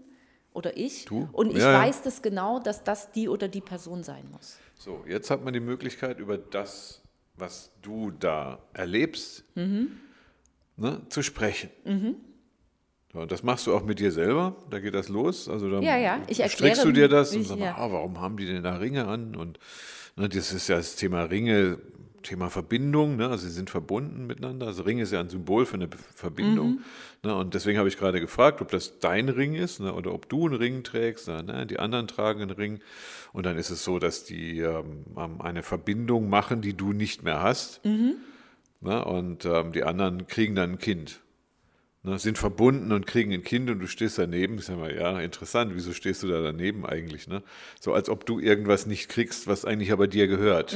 oder 0.54 0.75
ich. 0.78 1.04
Du? 1.04 1.28
Und 1.32 1.50
ich 1.50 1.58
ja, 1.58 1.75
weiß 1.75 2.00
das 2.00 2.22
genau, 2.22 2.60
dass 2.60 2.82
das 2.82 3.12
die 3.12 3.28
oder 3.28 3.48
die 3.48 3.60
Person 3.60 4.02
sein 4.02 4.25
muss. 4.32 4.56
So, 4.75 5.04
jetzt 5.06 5.30
hat 5.30 5.44
man 5.44 5.52
die 5.52 5.60
Möglichkeit, 5.60 6.18
über 6.18 6.38
das 6.38 7.02
was 7.38 7.70
du 7.82 8.10
da 8.10 8.60
erlebst, 8.72 9.44
Mhm. 9.54 10.00
Ne, 10.76 11.00
zu 11.09 11.23
sprechen. 11.23 11.71
So, 13.12 13.21
und 13.21 13.33
das 13.33 13.42
machst 13.42 13.66
du 13.66 13.75
auch 13.75 13.85
mit 13.85 13.99
dir 13.99 14.12
selber, 14.12 14.56
da 14.71 14.78
geht 14.78 14.95
das 14.95 15.09
los. 15.09 15.49
Also 15.49 15.71
dann 15.71 15.83
Ja, 15.83 15.97
ja, 15.97 16.21
ich 16.28 16.37
strickst 16.37 16.61
erkläre, 16.61 16.87
du 16.87 16.92
dir 16.92 17.09
das 17.09 17.35
und 17.35 17.45
sagst, 17.45 17.62
ja. 17.62 17.76
ah, 17.76 17.90
warum 17.90 18.21
haben 18.21 18.37
die 18.37 18.47
denn 18.47 18.62
da 18.62 18.76
Ringe 18.76 19.06
an? 19.06 19.37
Und 19.37 19.59
ne, 20.16 20.28
das 20.28 20.52
ist 20.52 20.68
ja 20.68 20.76
das 20.76 20.97
Thema 20.97 21.23
Ringe, 21.25 21.78
Thema 22.26 22.50
Verbindung, 22.50 23.16
ne? 23.16 23.28
also 23.28 23.47
sie 23.47 23.52
sind 23.52 23.71
verbunden 23.71 24.26
miteinander. 24.26 24.66
Also 24.66 24.83
Ring 24.83 24.99
ist 24.99 25.12
ja 25.12 25.21
ein 25.21 25.28
Symbol 25.28 25.64
für 25.64 25.76
eine 25.76 25.88
Verbindung. 26.14 26.71
Mhm. 26.73 26.80
Ne? 27.23 27.35
Und 27.37 27.54
deswegen 27.54 27.78
habe 27.78 27.88
ich 27.88 27.97
gerade 27.97 28.21
gefragt, 28.21 28.61
ob 28.61 28.71
das 28.71 28.99
dein 28.99 29.28
Ring 29.28 29.54
ist 29.54 29.80
ne? 29.80 29.95
oder 29.95 30.12
ob 30.12 30.28
du 30.28 30.47
einen 30.47 30.56
Ring 30.56 30.83
trägst. 30.83 31.28
Ne? 31.28 31.66
Die 31.66 31.78
anderen 31.78 32.09
tragen 32.09 32.42
einen 32.42 32.50
Ring. 32.50 32.80
Und 33.33 33.47
dann 33.47 33.56
ist 33.56 33.71
es 33.71 33.85
so, 33.85 33.99
dass 34.00 34.25
die 34.25 34.59
ähm, 34.59 35.04
eine 35.38 35.62
Verbindung 35.62 36.28
machen, 36.28 36.62
die 36.62 36.76
du 36.76 36.92
nicht 36.92 37.23
mehr 37.23 37.42
hast. 37.42 37.85
Mhm. 37.85 38.16
Ne? 38.80 39.04
Und 39.04 39.45
ähm, 39.45 39.73
die 39.73 39.85
anderen 39.85 40.26
kriegen 40.26 40.54
dann 40.54 40.73
ein 40.73 40.78
Kind. 40.78 41.21
Ne? 42.02 42.18
Sind 42.18 42.38
verbunden 42.38 42.92
und 42.92 43.06
kriegen 43.06 43.33
ein 43.33 43.42
Kind 43.42 43.68
und 43.71 43.80
du 43.80 43.87
stehst 43.87 44.18
daneben. 44.18 44.59
Ich 44.59 44.66
sag 44.66 44.78
mal, 44.78 44.95
ja, 44.95 45.18
interessant, 45.21 45.73
wieso 45.75 45.92
stehst 45.92 46.23
du 46.23 46.28
da 46.28 46.40
daneben 46.40 46.87
eigentlich? 46.87 47.28
Ne? 47.28 47.42
So 47.80 47.92
als 47.92 48.09
ob 48.09 48.26
du 48.26 48.38
irgendwas 48.38 48.87
nicht 48.87 49.09
kriegst, 49.09 49.47
was 49.47 49.64
eigentlich 49.64 49.92
aber 49.92 50.06
dir 50.06 50.28
gehört. 50.28 50.71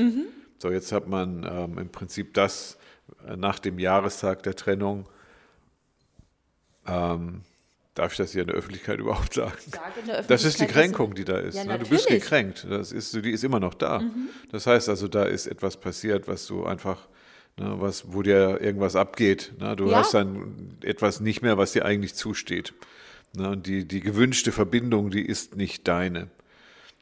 So, 0.58 0.70
jetzt 0.70 0.92
hat 0.92 1.08
man 1.08 1.44
ähm, 1.50 1.78
im 1.78 1.88
Prinzip 1.88 2.34
das 2.34 2.76
äh, 3.26 3.36
nach 3.36 3.58
dem 3.58 3.78
Jahrestag 3.78 4.42
der 4.42 4.56
Trennung. 4.56 5.08
Ähm, 6.86 7.42
darf 7.94 8.12
ich 8.12 8.18
das 8.18 8.32
hier 8.32 8.42
in 8.42 8.48
der 8.48 8.56
Öffentlichkeit 8.56 8.98
überhaupt 8.98 9.34
sagen? 9.34 9.52
Der 10.06 10.22
Das 10.22 10.44
ist 10.44 10.58
die 10.58 10.64
Öffentlichkeit, 10.64 10.68
Kränkung, 10.70 11.14
die 11.14 11.24
da 11.24 11.38
ist. 11.38 11.54
Ja, 11.56 11.64
ne? 11.64 11.78
Du 11.78 11.88
bist. 11.88 12.10
Mhm. 12.10 12.14
gekränkt. 12.14 12.66
Das 12.68 12.92
ist, 12.92 13.14
die 13.14 13.30
ist 13.30 13.44
immer 13.44 13.60
noch 13.60 13.74
da. 13.74 14.02
Das 14.52 14.66
heißt 14.66 14.88
also, 14.88 15.08
da 15.08 15.24
ist 15.24 15.46
etwas 15.46 15.76
passiert, 15.78 16.28
was 16.28 16.46
du 16.46 16.64
einfach, 16.64 17.08
ne, 17.58 17.76
was, 17.80 18.12
wo 18.12 18.22
dir 18.22 18.60
irgendwas 18.60 18.96
abgeht. 18.96 19.52
Ne? 19.58 19.76
Du 19.76 19.90
Ja. 19.90 19.98
hast 19.98 20.14
dann 20.14 20.76
etwas 20.82 21.20
nicht 21.20 21.42
mehr, 21.42 21.58
was 21.58 21.72
dir 21.72 21.84
eigentlich 21.84 22.14
zusteht. 22.14 22.74
Ne? 23.36 23.48
Und 23.50 23.66
die, 23.66 23.86
die 23.86 24.00
gewünschte 24.00 24.52
Verbindung, 24.52 25.10
die 25.10 25.24
ist 25.24 25.56
nicht 25.56 25.86
deine. 25.88 26.28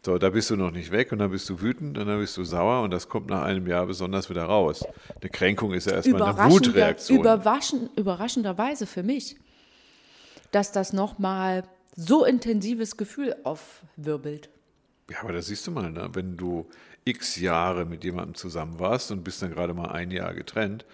So, 0.04 0.16
da 0.16 0.30
bist 0.30 0.48
du 0.50 0.56
noch 0.56 0.70
nicht 0.70 0.90
weg 0.92 1.10
und 1.12 1.18
dann 1.18 1.30
bist 1.30 1.48
du 1.50 1.60
wütend 1.60 1.98
und 1.98 2.06
dann 2.06 2.20
bist 2.20 2.36
du 2.36 2.44
sauer 2.44 2.82
und 2.82 2.92
das 2.92 3.08
kommt 3.08 3.28
nach 3.28 3.42
einem 3.42 3.66
Jahr 3.66 3.84
besonders 3.86 4.30
wieder 4.30 4.44
raus. 4.44 4.84
Eine 5.20 5.30
Kränkung 5.30 5.72
ist 5.74 5.86
ja 5.86 5.94
erstmal 5.94 6.22
eine 6.22 6.50
Wutreaktion. 6.50 7.18
überraschen, 7.18 7.90
überraschenderweise 7.96 8.86
für 8.86 9.02
mich, 9.02 9.36
dass 10.52 10.70
das 10.72 10.92
nochmal 10.92 11.64
so 11.96 12.24
intensives 12.24 12.96
Gefühl 12.96 13.34
aufwirbelt. 13.42 14.50
Ja, 15.10 15.18
aber 15.22 15.32
da 15.32 15.42
siehst 15.42 15.66
du 15.66 15.72
mal, 15.72 15.90
ne? 15.90 16.08
wenn 16.12 16.36
du 16.36 16.66
x 17.08 17.36
Jahre 17.40 17.84
mit 17.84 18.04
jemandem 18.04 18.34
zusammen 18.34 18.78
warst 18.78 19.10
und 19.10 19.24
bist 19.24 19.42
dann 19.42 19.50
gerade 19.52 19.74
mal 19.74 19.90
ein 19.90 20.10
Jahr 20.10 20.34
getrennt, 20.34 20.84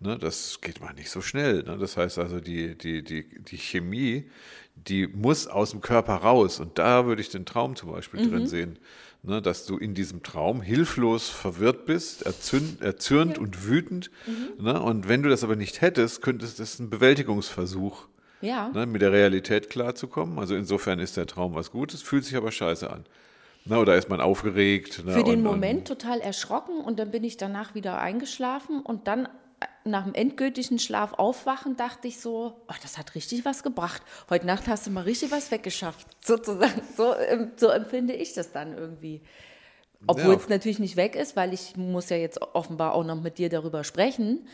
ne? 0.00 0.18
das 0.18 0.60
geht 0.60 0.80
mal 0.80 0.94
nicht 0.94 1.10
so 1.10 1.20
schnell. 1.20 1.62
Ne? 1.62 1.76
Das 1.78 1.96
heißt 1.96 2.18
also, 2.18 2.40
die, 2.40 2.76
die, 2.76 3.02
die, 3.02 3.26
die 3.42 3.58
Chemie, 3.58 4.30
die 4.76 5.06
muss 5.06 5.46
aus 5.46 5.70
dem 5.70 5.80
Körper 5.80 6.14
raus. 6.16 6.60
Und 6.60 6.78
da 6.78 7.06
würde 7.06 7.22
ich 7.22 7.28
den 7.28 7.44
Traum 7.46 7.76
zum 7.76 7.90
Beispiel 7.92 8.28
drin 8.28 8.46
sehen, 8.46 8.78
ne? 9.22 9.40
dass 9.40 9.66
du 9.66 9.76
in 9.78 9.94
diesem 9.94 10.22
Traum 10.22 10.62
hilflos 10.62 11.28
verwirrt 11.28 11.86
bist, 11.86 12.22
erzünd, 12.22 12.82
erzürnt 12.82 13.38
und 13.38 13.66
wütend. 13.68 14.10
Ne? 14.58 14.80
Und 14.80 15.08
wenn 15.08 15.22
du 15.22 15.28
das 15.28 15.44
aber 15.44 15.56
nicht 15.56 15.80
hättest, 15.80 16.22
könnte 16.22 16.46
das 16.46 16.78
ein 16.80 16.90
Bewältigungsversuch 16.90 18.06
Ja. 18.40 18.68
ne, 18.74 18.86
mit 18.86 19.00
der 19.00 19.12
Realität 19.12 19.70
klarzukommen. 19.70 20.38
Also 20.38 20.54
insofern 20.56 20.98
ist 20.98 21.16
der 21.16 21.26
Traum 21.26 21.54
was 21.54 21.70
Gutes, 21.70 22.02
fühlt 22.02 22.24
sich 22.24 22.36
aber 22.36 22.50
scheiße 22.52 22.90
an. 22.90 23.04
Na, 23.66 23.78
oder 23.78 23.96
ist 23.96 24.08
man 24.08 24.20
aufgeregt? 24.20 25.04
Ne, 25.04 25.12
Für 25.12 25.24
den 25.24 25.38
und, 25.38 25.42
Moment 25.44 25.88
total 25.88 26.20
erschrocken 26.20 26.80
und 26.80 26.98
dann 26.98 27.10
bin 27.10 27.24
ich 27.24 27.36
danach 27.36 27.74
wieder 27.74 27.98
eingeschlafen 27.98 28.80
und 28.80 29.06
dann 29.08 29.24
äh, 29.26 29.66
nach 29.86 30.04
dem 30.04 30.14
endgültigen 30.14 30.78
Schlaf 30.78 31.14
aufwachen, 31.14 31.76
dachte 31.76 32.06
ich 32.08 32.20
so, 32.20 32.62
oh, 32.68 32.74
das 32.82 32.98
hat 32.98 33.14
richtig 33.14 33.44
was 33.46 33.62
gebracht. 33.62 34.02
Heute 34.28 34.46
Nacht 34.46 34.68
hast 34.68 34.86
du 34.86 34.90
mal 34.90 35.04
richtig 35.04 35.30
was 35.30 35.50
weggeschafft, 35.50 36.06
sozusagen. 36.24 36.82
So, 36.96 37.14
ähm, 37.16 37.52
so 37.56 37.68
empfinde 37.68 38.12
ich 38.14 38.34
das 38.34 38.52
dann 38.52 38.76
irgendwie. 38.76 39.22
Obwohl 40.06 40.32
Ja. 40.34 40.38
es 40.38 40.48
natürlich 40.50 40.78
nicht 40.78 40.96
weg 40.96 41.14
ist, 41.16 41.34
weil 41.34 41.54
ich 41.54 41.76
muss 41.78 42.10
ja 42.10 42.18
jetzt 42.18 42.42
offenbar 42.42 42.92
auch 42.94 43.04
noch 43.04 43.20
mit 43.22 43.38
dir 43.38 43.48
darüber 43.48 43.82
sprechen. 43.84 44.46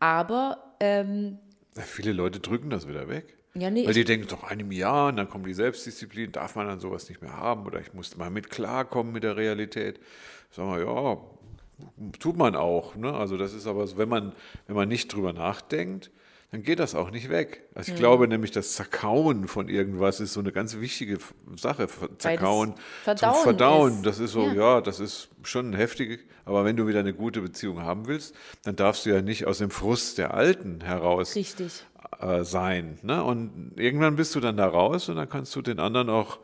Aber 0.00 0.74
ähm, 0.80 1.38
Ja, 1.76 1.82
viele 1.82 2.12
Leute 2.12 2.40
drücken 2.40 2.70
das 2.70 2.88
wieder 2.88 3.08
weg. 3.08 3.36
Ja, 3.56 3.70
nee, 3.70 3.86
Weil 3.86 3.94
die 3.94 4.04
denken, 4.04 4.26
doch 4.26 4.42
einem 4.42 4.72
Jahr, 4.72 5.08
und 5.08 5.16
dann 5.16 5.28
kommt 5.28 5.46
die 5.46 5.54
Selbstdisziplin, 5.54 6.32
darf 6.32 6.56
man 6.56 6.66
dann 6.66 6.80
sowas 6.80 7.08
nicht 7.08 7.22
mehr 7.22 7.36
haben 7.36 7.66
oder 7.66 7.80
ich 7.80 7.94
musste 7.94 8.18
mal 8.18 8.28
mit 8.30 8.50
klarkommen 8.50 9.12
mit 9.12 9.22
der 9.22 9.36
Realität. 9.36 10.00
Sagen 10.50 10.72
wir, 10.72 10.84
ja, 10.84 11.18
tut 12.18 12.36
man 12.36 12.56
auch. 12.56 12.96
Ne? 12.96 13.12
Also 13.12 13.36
das 13.36 13.52
ist 13.52 13.68
aber 13.68 13.86
so, 13.86 13.96
wenn 13.96 14.08
man, 14.08 14.32
wenn 14.66 14.74
man 14.74 14.88
nicht 14.88 15.12
drüber 15.12 15.32
nachdenkt, 15.32 16.10
dann 16.54 16.62
geht 16.62 16.78
das 16.78 16.94
auch 16.94 17.10
nicht 17.10 17.30
weg. 17.30 17.64
Also 17.74 17.90
ich 17.90 17.98
glaube 17.98 18.28
nämlich, 18.28 18.52
das 18.52 18.74
Zerkauen 18.74 19.48
von 19.48 19.68
irgendwas 19.68 20.20
ist 20.20 20.34
so 20.34 20.38
eine 20.38 20.52
ganz 20.52 20.78
wichtige 20.78 21.18
Sache. 21.56 21.88
Zerkauen, 22.18 22.74
Verdauen 23.02 23.42
Verdauen, 23.42 23.92
ist. 23.96 24.06
das 24.06 24.18
ist 24.20 24.30
so, 24.30 24.46
Ja. 24.46 24.54
ja. 24.54 24.80
das 24.80 25.00
ist 25.00 25.30
schon 25.42 25.72
heftig. 25.72 26.28
Aber 26.44 26.64
wenn 26.64 26.76
du 26.76 26.86
wieder 26.86 27.00
eine 27.00 27.12
gute 27.12 27.40
Beziehung 27.40 27.82
haben 27.82 28.06
willst, 28.06 28.36
dann 28.62 28.76
darfst 28.76 29.04
du 29.04 29.10
ja 29.10 29.20
nicht 29.20 29.46
aus 29.46 29.58
dem 29.58 29.70
Frust 29.70 30.18
der 30.18 30.32
Alten 30.32 30.80
heraus 30.82 31.34
richtig. 31.34 31.84
äh, 32.20 32.44
sein. 32.44 33.00
Ne? 33.02 33.24
Und 33.24 33.72
irgendwann 33.74 34.14
bist 34.14 34.32
du 34.36 34.38
dann 34.38 34.56
da 34.56 34.68
raus 34.68 35.08
und 35.08 35.16
dann 35.16 35.28
kannst 35.28 35.56
du 35.56 35.60
den 35.60 35.80
anderen 35.80 36.08
auch, 36.08 36.38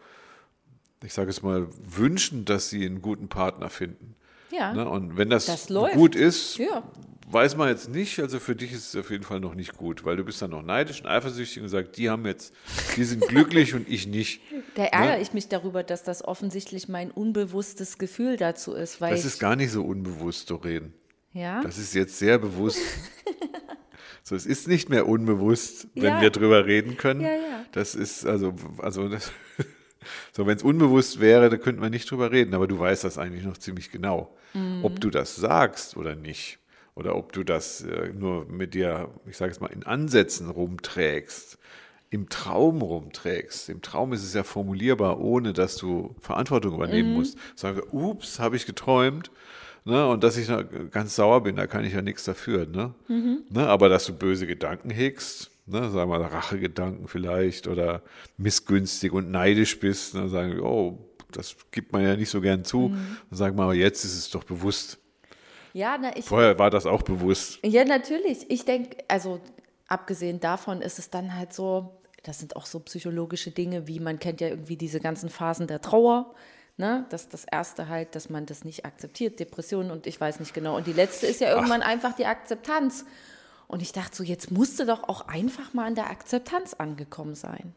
ich 1.05 1.14
sage 1.14 1.31
es 1.31 1.40
mal, 1.40 1.69
wünschen, 1.88 2.45
dass 2.45 2.69
sie 2.69 2.85
einen 2.85 3.00
guten 3.00 3.29
Partner 3.29 3.71
finden. 3.71 4.17
Ja. 4.50 4.75
Ne? 4.75 4.88
Und 4.88 5.17
wenn 5.17 5.31
das, 5.31 5.47
Das 5.47 5.69
gut 5.69 6.17
ist, 6.17 6.59
Ja. 6.59 6.83
Weiß 7.33 7.57
man 7.57 7.69
jetzt 7.69 7.89
nicht. 7.91 8.19
Also 8.21 8.39
für 8.41 8.55
dich 8.57 8.73
ist 8.73 8.89
es 8.95 8.97
auf 9.01 9.11
jeden 9.11 9.25
Fall 9.25 9.41
noch 9.41 9.55
nicht 9.55 9.77
gut, 9.77 10.05
weil 10.05 10.17
du 10.17 10.25
bist 10.25 10.41
dann 10.43 10.51
noch 10.51 10.63
neidisch 10.63 11.01
und 11.01 11.07
eifersüchtig 11.07 11.63
und 11.63 11.69
sagst, 11.69 11.97
die 11.97 12.11
haben 12.11 12.27
jetzt, 12.27 12.53
die 12.97 13.05
sind 13.05 13.27
glücklich 13.29 13.75
und 13.75 13.89
ich 13.89 14.07
nicht. 14.07 14.41
Da 14.75 14.85
ärgere 14.85 15.21
ich 15.21 15.33
mich 15.33 15.49
darüber, 15.49 15.83
dass 15.83 16.03
das 16.03 16.23
offensichtlich 16.25 16.89
mein 16.89 17.11
unbewusstes 17.11 17.99
Gefühl 17.99 18.37
dazu 18.37 18.73
ist. 18.75 19.01
Weil 19.01 19.11
Das 19.15 19.25
ist 19.25 19.39
gar 19.39 19.57
nicht 19.57 19.71
so 19.73 19.85
unbewusst, 19.85 20.51
Doreen. 20.51 20.93
ja? 21.33 21.63
Das 21.63 21.79
ist 21.79 21.95
jetzt 21.95 22.19
sehr 22.19 22.39
bewusst. 22.39 22.81
So, 24.23 24.37
es 24.37 24.45
ist 24.47 24.69
nicht 24.69 24.91
mehr 24.91 25.09
unbewusst, 25.09 25.89
wenn 25.95 26.05
Ja. 26.05 26.21
wir 26.21 26.31
drüber 26.31 26.67
reden 26.67 26.97
können. 26.99 27.23
Ja, 27.23 27.29
ja. 27.33 27.65
Das 27.73 27.95
ist 27.95 28.27
also, 28.27 28.55
also 28.79 29.09
das, 29.09 29.33
so 30.33 30.47
wenn 30.47 30.57
es 30.57 30.63
unbewusst 30.63 31.21
wäre, 31.21 31.49
da 31.49 31.57
könnten 31.57 31.81
wir 31.83 31.91
nicht 31.91 32.09
drüber 32.09 32.31
reden. 32.31 32.55
Aber 32.55 32.69
du 32.69 32.79
weißt 32.79 33.03
das 33.03 33.17
eigentlich 33.19 33.45
noch 33.45 33.57
ziemlich 33.57 33.91
genau, 33.91 34.37
Mhm. 34.53 34.85
ob 34.85 35.01
du 35.01 35.11
das 35.11 35.35
sagst 35.37 35.97
oder 35.97 36.15
nicht, 36.15 36.59
oder 37.00 37.16
ob 37.16 37.33
du 37.33 37.45
das 37.45 37.80
äh, 37.80 38.12
nur 38.12 38.45
mit 38.45 38.75
dir, 38.75 39.09
ich 39.26 39.38
sage 39.38 39.50
es 39.50 39.59
mal, 39.59 39.69
in 39.69 39.85
Ansätzen 39.85 40.50
rumträgst, 40.50 41.59
im 42.11 42.28
Traum 42.28 42.83
rumträgst. 42.83 43.71
Im 43.71 43.80
Traum 43.80 44.12
ist 44.12 44.23
es 44.23 44.35
ja 44.35 44.45
formulierbar, 44.45 45.19
ohne 45.19 45.54
dass 45.54 45.76
du 45.76 46.14
Verantwortung 46.21 46.75
übernehmen 46.75 47.14
musst. 47.14 47.38
Sagen 47.57 47.78
wir, 47.78 47.95
ups, 47.95 48.38
habe 48.38 48.57
ich 48.57 48.66
geträumt. 48.66 49.30
Ne, 49.87 50.07
und 50.07 50.23
dass 50.23 50.37
ich 50.37 50.47
ganz 50.90 51.16
sauer 51.16 51.42
bin, 51.42 51.57
da 51.57 51.66
kann 51.66 51.87
ich 51.87 51.95
ja 51.95 52.02
nichts 52.02 52.25
dafür. 52.25 52.66
Ne? 52.66 52.92
Ne, 53.49 53.66
aber 53.66 53.88
dass 53.88 54.04
du 54.04 54.12
böse 54.12 54.47
Gedanken 54.47 54.90
hegst, 54.90 55.50
ne, 55.64 55.90
sagen 55.90 56.11
wir 56.11 56.19
mal 56.19 56.23
Rachegedanken 56.23 57.09
vielleicht 57.09 57.66
oder 57.66 58.02
missgünstig 58.37 59.12
und 59.12 59.30
neidisch 59.30 59.80
bist, 59.80 60.14
ne, 60.14 60.28
sagen 60.28 60.52
wir, 60.52 60.64
oh, 60.64 60.99
das 61.33 61.57
gibt 61.71 61.95
man 61.95 62.02
ja 62.02 62.14
nicht 62.14 62.28
so 62.28 62.42
gern 62.42 62.62
zu. 62.62 62.90
Dann 63.30 63.38
sagen 63.38 63.57
wir, 63.57 63.62
aber 63.62 63.75
jetzt 63.75 64.04
ist 64.04 64.19
es 64.19 64.28
doch 64.28 64.45
bewusst. 64.45 64.99
Ja, 65.73 65.99
na, 65.99 66.17
ich, 66.17 66.25
Vorher 66.25 66.59
war 66.59 66.71
das 66.71 66.87
auch 66.87 67.03
bewusst. 67.03 67.59
ja, 67.62 67.85
natürlich. 67.85 68.50
Ich 68.50 68.65
denke, 68.65 68.99
also 69.09 69.41
abgesehen 69.87 70.41
davon 70.41 70.83
ist 70.83 70.99
es 70.99 71.11
dann 71.11 71.37
halt 71.37 71.53
so, 71.53 72.00
das 72.23 72.39
sind 72.39 72.57
auch 72.57 72.67
so 72.67 72.81
psychologische 72.81 73.50
Dinge, 73.50 73.87
wie 73.87 74.00
man 74.00 74.19
kennt 74.19 74.41
ja 74.41 74.49
irgendwie 74.49 74.77
diese 74.77 75.00
ganzen 75.00 75.31
Phasen 75.31 75.67
der 75.67 75.81
Trauer. 75.81 76.35
Ne? 76.77 77.07
Das, 77.11 77.29
das 77.29 77.45
erste 77.45 77.89
halt, 77.89 78.15
dass 78.15 78.31
man 78.31 78.47
das 78.47 78.65
nicht 78.65 78.85
akzeptiert, 78.85 79.39
Depressionen 79.39 79.91
und 79.91 80.07
ich 80.07 80.21
weiß 80.21 80.41
nicht 80.41 80.55
genau. 80.55 80.77
Und 80.77 80.87
die 80.87 80.93
letzte 80.93 81.27
ist 81.27 81.41
ja 81.41 81.50
irgendwann 81.55 81.83
einfach 81.83 82.15
die 82.15 82.27
Akzeptanz. 82.27 83.05
Und 83.69 83.83
ich 83.83 83.93
dachte 83.93 84.17
so, 84.17 84.25
jetzt 84.25 84.50
musste 84.50 84.87
doch 84.87 85.09
auch 85.09 85.29
einfach 85.29 85.75
mal 85.75 85.87
in 85.89 85.95
der 85.95 86.11
Akzeptanz 86.11 86.75
angekommen 86.75 87.35
sein. 87.35 87.75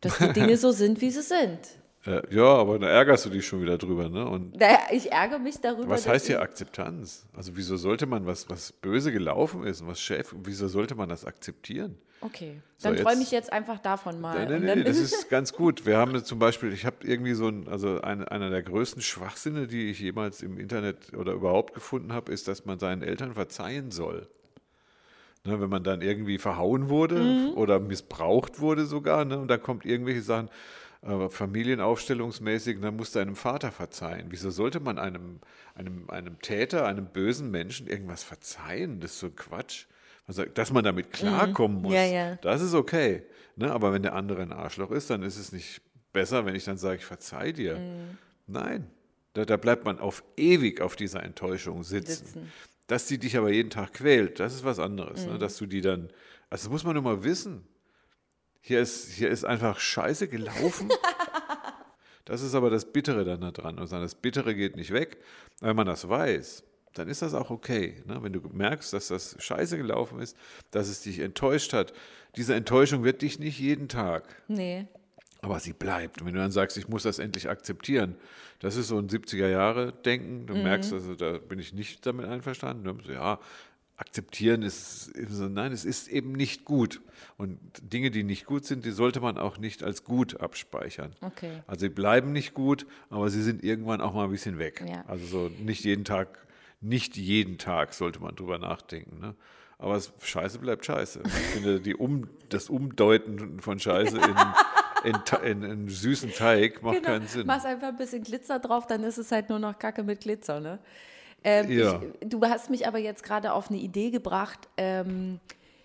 Dass 0.00 0.18
die 0.18 0.32
Dinge 0.32 0.56
so 0.58 0.72
sind, 0.72 1.00
wie 1.00 1.10
sie 1.10 1.22
sind. 1.22 1.58
Äh, 2.06 2.20
ja, 2.34 2.44
aber 2.44 2.78
da 2.78 2.86
ärgerst 2.88 3.24
du 3.24 3.30
dich 3.30 3.46
schon 3.46 3.62
wieder 3.62 3.78
drüber. 3.78 4.08
Ne? 4.10 4.26
Und 4.26 4.56
Naja, 4.58 4.78
ich 4.90 5.10
ärgere 5.10 5.38
mich 5.38 5.58
darüber. 5.60 5.88
was 5.88 6.06
heißt 6.06 6.26
hier 6.26 6.42
Akzeptanz? 6.42 7.26
Also 7.34 7.52
wieso 7.56 7.76
sollte 7.76 8.06
man 8.06 8.26
was, 8.26 8.48
was 8.50 8.72
böse 8.72 9.10
gelaufen 9.12 9.64
ist 9.64 9.80
und 9.80 9.88
was 9.88 10.00
schäf, 10.00 10.34
wieso 10.42 10.68
sollte 10.68 10.94
man 10.94 11.08
das 11.08 11.24
akzeptieren? 11.24 11.96
Okay, 12.20 12.60
So, 12.78 12.88
dann 12.88 12.96
jetzt- 12.96 13.04
träume 13.06 13.22
ich 13.22 13.30
jetzt 13.30 13.52
einfach 13.52 13.78
davon 13.78 14.20
mal. 14.20 14.34
Nein, 14.46 14.48
nein, 14.64 14.76
nein, 14.78 14.84
das 14.84 14.98
ist 15.00 15.28
ganz 15.30 15.52
gut. 15.52 15.84
Wir 15.86 15.96
haben 15.98 16.22
zum 16.24 16.38
Beispiel, 16.38 16.72
ich 16.72 16.84
habe 16.86 16.96
irgendwie 17.02 17.34
so 17.34 17.48
ein, 17.48 17.68
also 17.68 18.00
ein, 18.00 18.22
einer 18.26 18.50
der 18.50 18.62
größten 18.62 19.02
Schwachsinne, 19.02 19.66
die 19.66 19.90
ich 19.90 20.00
jemals 20.00 20.42
im 20.42 20.58
Internet 20.58 21.14
oder 21.14 21.32
überhaupt 21.32 21.74
gefunden 21.74 22.12
habe, 22.12 22.32
ist, 22.32 22.48
dass 22.48 22.64
man 22.66 22.78
seinen 22.78 23.02
Eltern 23.02 23.34
verzeihen 23.34 23.90
soll. 23.90 24.26
Ne, 25.46 25.60
wenn 25.60 25.68
man 25.68 25.84
dann 25.84 26.00
irgendwie 26.00 26.38
verhauen 26.38 26.88
wurde 26.88 27.16
Mhm. 27.16 27.52
oder 27.58 27.78
missbraucht 27.78 28.60
wurde 28.60 28.86
sogar, 28.86 29.26
ne, 29.26 29.38
und 29.38 29.48
dann 29.48 29.60
kommt 29.62 29.84
irgendwelche 29.84 30.22
Sachen, 30.22 30.48
äh, 31.04 31.28
familienaufstellungsmäßig, 31.28 32.80
dann 32.80 32.96
musst 32.96 33.14
du 33.14 33.18
einem 33.18 33.36
Vater 33.36 33.70
verzeihen. 33.70 34.26
Wieso 34.30 34.50
sollte 34.50 34.80
man 34.80 34.98
einem, 34.98 35.40
einem, 35.74 36.08
einem 36.08 36.40
Täter, 36.40 36.86
einem 36.86 37.06
bösen 37.06 37.50
Menschen 37.50 37.86
irgendwas 37.86 38.22
verzeihen? 38.22 39.00
Das 39.00 39.12
ist 39.12 39.20
so 39.20 39.30
Quatsch. 39.30 39.86
Man 40.26 40.34
sagt, 40.34 40.56
dass 40.56 40.72
man 40.72 40.82
damit 40.82 41.12
klarkommen 41.12 41.82
muss, 41.82 41.92
Ja, 41.92 42.04
ja. 42.04 42.36
das 42.36 42.62
ist 42.62 42.74
okay. 42.74 43.22
Ne? 43.56 43.70
Aber 43.70 43.92
wenn 43.92 44.02
der 44.02 44.14
andere 44.14 44.40
ein 44.40 44.52
Arschloch 44.52 44.90
ist, 44.90 45.10
dann 45.10 45.22
ist 45.22 45.36
es 45.38 45.52
nicht 45.52 45.82
besser, 46.12 46.46
wenn 46.46 46.54
ich 46.54 46.64
dann 46.64 46.78
sage, 46.78 46.96
ich 46.96 47.04
verzeih 47.04 47.52
dir. 47.52 47.76
Mhm. 47.76 48.18
Nein, 48.46 48.86
da, 49.34 49.44
da 49.44 49.56
bleibt 49.58 49.84
man 49.84 49.98
auf 49.98 50.24
ewig 50.36 50.80
auf 50.80 50.96
dieser 50.96 51.22
Enttäuschung 51.22 51.82
sitzen. 51.82 52.24
Sitzen. 52.24 52.52
Dass 52.86 53.06
die 53.06 53.18
dich 53.18 53.36
aber 53.36 53.50
jeden 53.50 53.70
Tag 53.70 53.94
quält, 53.94 54.40
das 54.40 54.54
ist 54.54 54.64
was 54.64 54.78
anderes. 54.78 55.26
Mhm. 55.26 55.32
Ne? 55.32 55.38
Dass 55.38 55.56
du 55.58 55.66
die 55.66 55.80
dann, 55.82 56.08
also 56.48 56.64
das 56.64 56.70
muss 56.70 56.84
man 56.84 56.94
nur 56.94 57.02
mal 57.02 57.24
wissen. 57.24 57.66
Hier 58.66 58.80
ist, 58.80 59.10
hier 59.12 59.28
ist 59.28 59.44
einfach 59.44 59.78
Scheiße 59.78 60.26
gelaufen. 60.26 60.88
Das 62.26 62.40
ist 62.40 62.54
aber 62.54 62.70
das 62.70 62.90
Bittere 62.90 63.22
dann 63.26 63.42
da 63.42 63.50
dran. 63.50 63.78
Und 63.78 63.92
das 63.92 64.14
Bittere 64.14 64.54
geht 64.54 64.76
nicht 64.76 64.92
weg. 64.92 65.18
Wenn 65.60 65.76
man 65.76 65.84
das 65.86 66.08
weiß, 66.08 66.64
dann 66.94 67.08
ist 67.08 67.20
das 67.20 67.34
auch 67.34 67.50
okay. 67.50 68.02
Ne? 68.06 68.22
Wenn 68.22 68.32
du 68.32 68.40
merkst, 68.50 68.94
dass 68.94 69.08
das 69.08 69.36
Scheiße 69.38 69.76
gelaufen 69.76 70.20
ist, 70.20 70.34
dass 70.70 70.88
es 70.88 71.02
dich 71.02 71.18
enttäuscht 71.18 71.74
hat. 71.74 71.92
Diese 72.36 72.54
Enttäuschung 72.54 73.04
wird 73.04 73.20
dich 73.20 73.38
nicht 73.38 73.58
jeden 73.58 73.88
Tag 73.88 74.24
Nee. 74.48 74.86
aber 75.42 75.60
sie 75.60 75.74
bleibt. 75.74 76.22
Und 76.22 76.26
wenn 76.28 76.32
du 76.32 76.40
dann 76.40 76.50
sagst, 76.50 76.78
ich 76.78 76.88
muss 76.88 77.02
das 77.02 77.18
endlich 77.18 77.50
akzeptieren, 77.50 78.16
das 78.60 78.76
ist 78.76 78.88
so 78.88 78.96
ein 78.96 79.10
70er-Jahre-Denken. 79.10 80.46
Du 80.46 80.54
merkst, 80.54 80.94
also 80.94 81.14
da 81.14 81.32
bin 81.36 81.58
ich 81.58 81.74
nicht 81.74 82.06
damit 82.06 82.24
einverstanden. 82.24 83.02
Ja, 83.06 83.38
akzeptieren 83.96 84.62
ist, 84.62 85.12
so, 85.28 85.48
nein, 85.48 85.72
es 85.72 85.84
ist 85.84 86.08
eben 86.08 86.32
nicht 86.32 86.64
gut. 86.64 87.00
Und 87.36 87.58
Dinge, 87.80 88.10
die 88.10 88.24
nicht 88.24 88.44
gut 88.46 88.64
sind, 88.64 88.84
die 88.84 88.90
sollte 88.90 89.20
man 89.20 89.38
auch 89.38 89.58
nicht 89.58 89.82
als 89.84 90.04
gut 90.04 90.40
abspeichern. 90.40 91.12
Okay. 91.20 91.62
Also 91.66 91.80
sie 91.82 91.88
bleiben 91.90 92.32
nicht 92.32 92.54
gut, 92.54 92.86
aber 93.10 93.28
sie 93.30 93.42
sind 93.42 93.62
irgendwann 93.62 94.00
auch 94.00 94.12
mal 94.12 94.24
ein 94.24 94.30
bisschen 94.30 94.58
weg. 94.58 94.84
Ja. 94.88 95.04
Also 95.06 95.26
so 95.26 95.50
nicht 95.62 95.84
jeden 95.84 96.04
Tag, 96.04 96.46
nicht 96.80 97.16
jeden 97.16 97.56
Tag 97.58 97.94
sollte 97.94 98.20
man 98.20 98.34
drüber 98.34 98.58
nachdenken. 98.58 99.20
Ne? 99.20 99.34
Aber 99.78 99.94
es, 99.96 100.12
Scheiße 100.22 100.58
bleibt 100.58 100.84
Scheiße. 100.84 101.22
Ich 101.24 101.32
finde, 101.52 101.80
die 101.80 101.94
um, 101.94 102.28
das 102.48 102.68
Umdeuten 102.70 103.60
von 103.60 103.78
Scheiße 103.78 104.16
in, 105.04 105.12
in, 105.12 105.62
in, 105.62 105.62
in 105.62 105.88
süßen 105.88 106.32
Teig 106.32 106.82
macht 106.82 106.96
Genau. 106.96 107.08
keinen 107.08 107.28
Sinn. 107.28 107.46
Machst 107.46 107.66
einfach 107.66 107.88
ein 107.88 107.96
bisschen 107.96 108.22
Glitzer 108.24 108.58
drauf, 108.58 108.86
dann 108.86 109.04
ist 109.04 109.18
es 109.18 109.30
halt 109.30 109.48
nur 109.50 109.58
noch 109.60 109.78
Kacke 109.78 110.02
mit 110.02 110.20
Glitzer, 110.20 110.58
ne? 110.60 110.78
Ähm, 111.44 111.70
Ja. 111.70 112.00
ich, 112.20 112.28
du 112.28 112.40
hast 112.42 112.70
mich 112.70 112.86
aber 112.86 112.98
jetzt 112.98 113.22
gerade 113.22 113.52
auf 113.52 113.70
eine 113.70 113.78
Idee 113.78 114.10
gebracht, 114.10 114.68
ähm, 114.76 115.40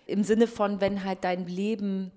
im 0.06 0.24
Sinne 0.24 0.46
von, 0.46 0.80
wenn 0.80 1.04
halt 1.04 1.18
dein 1.22 1.46
Leben 1.46 2.10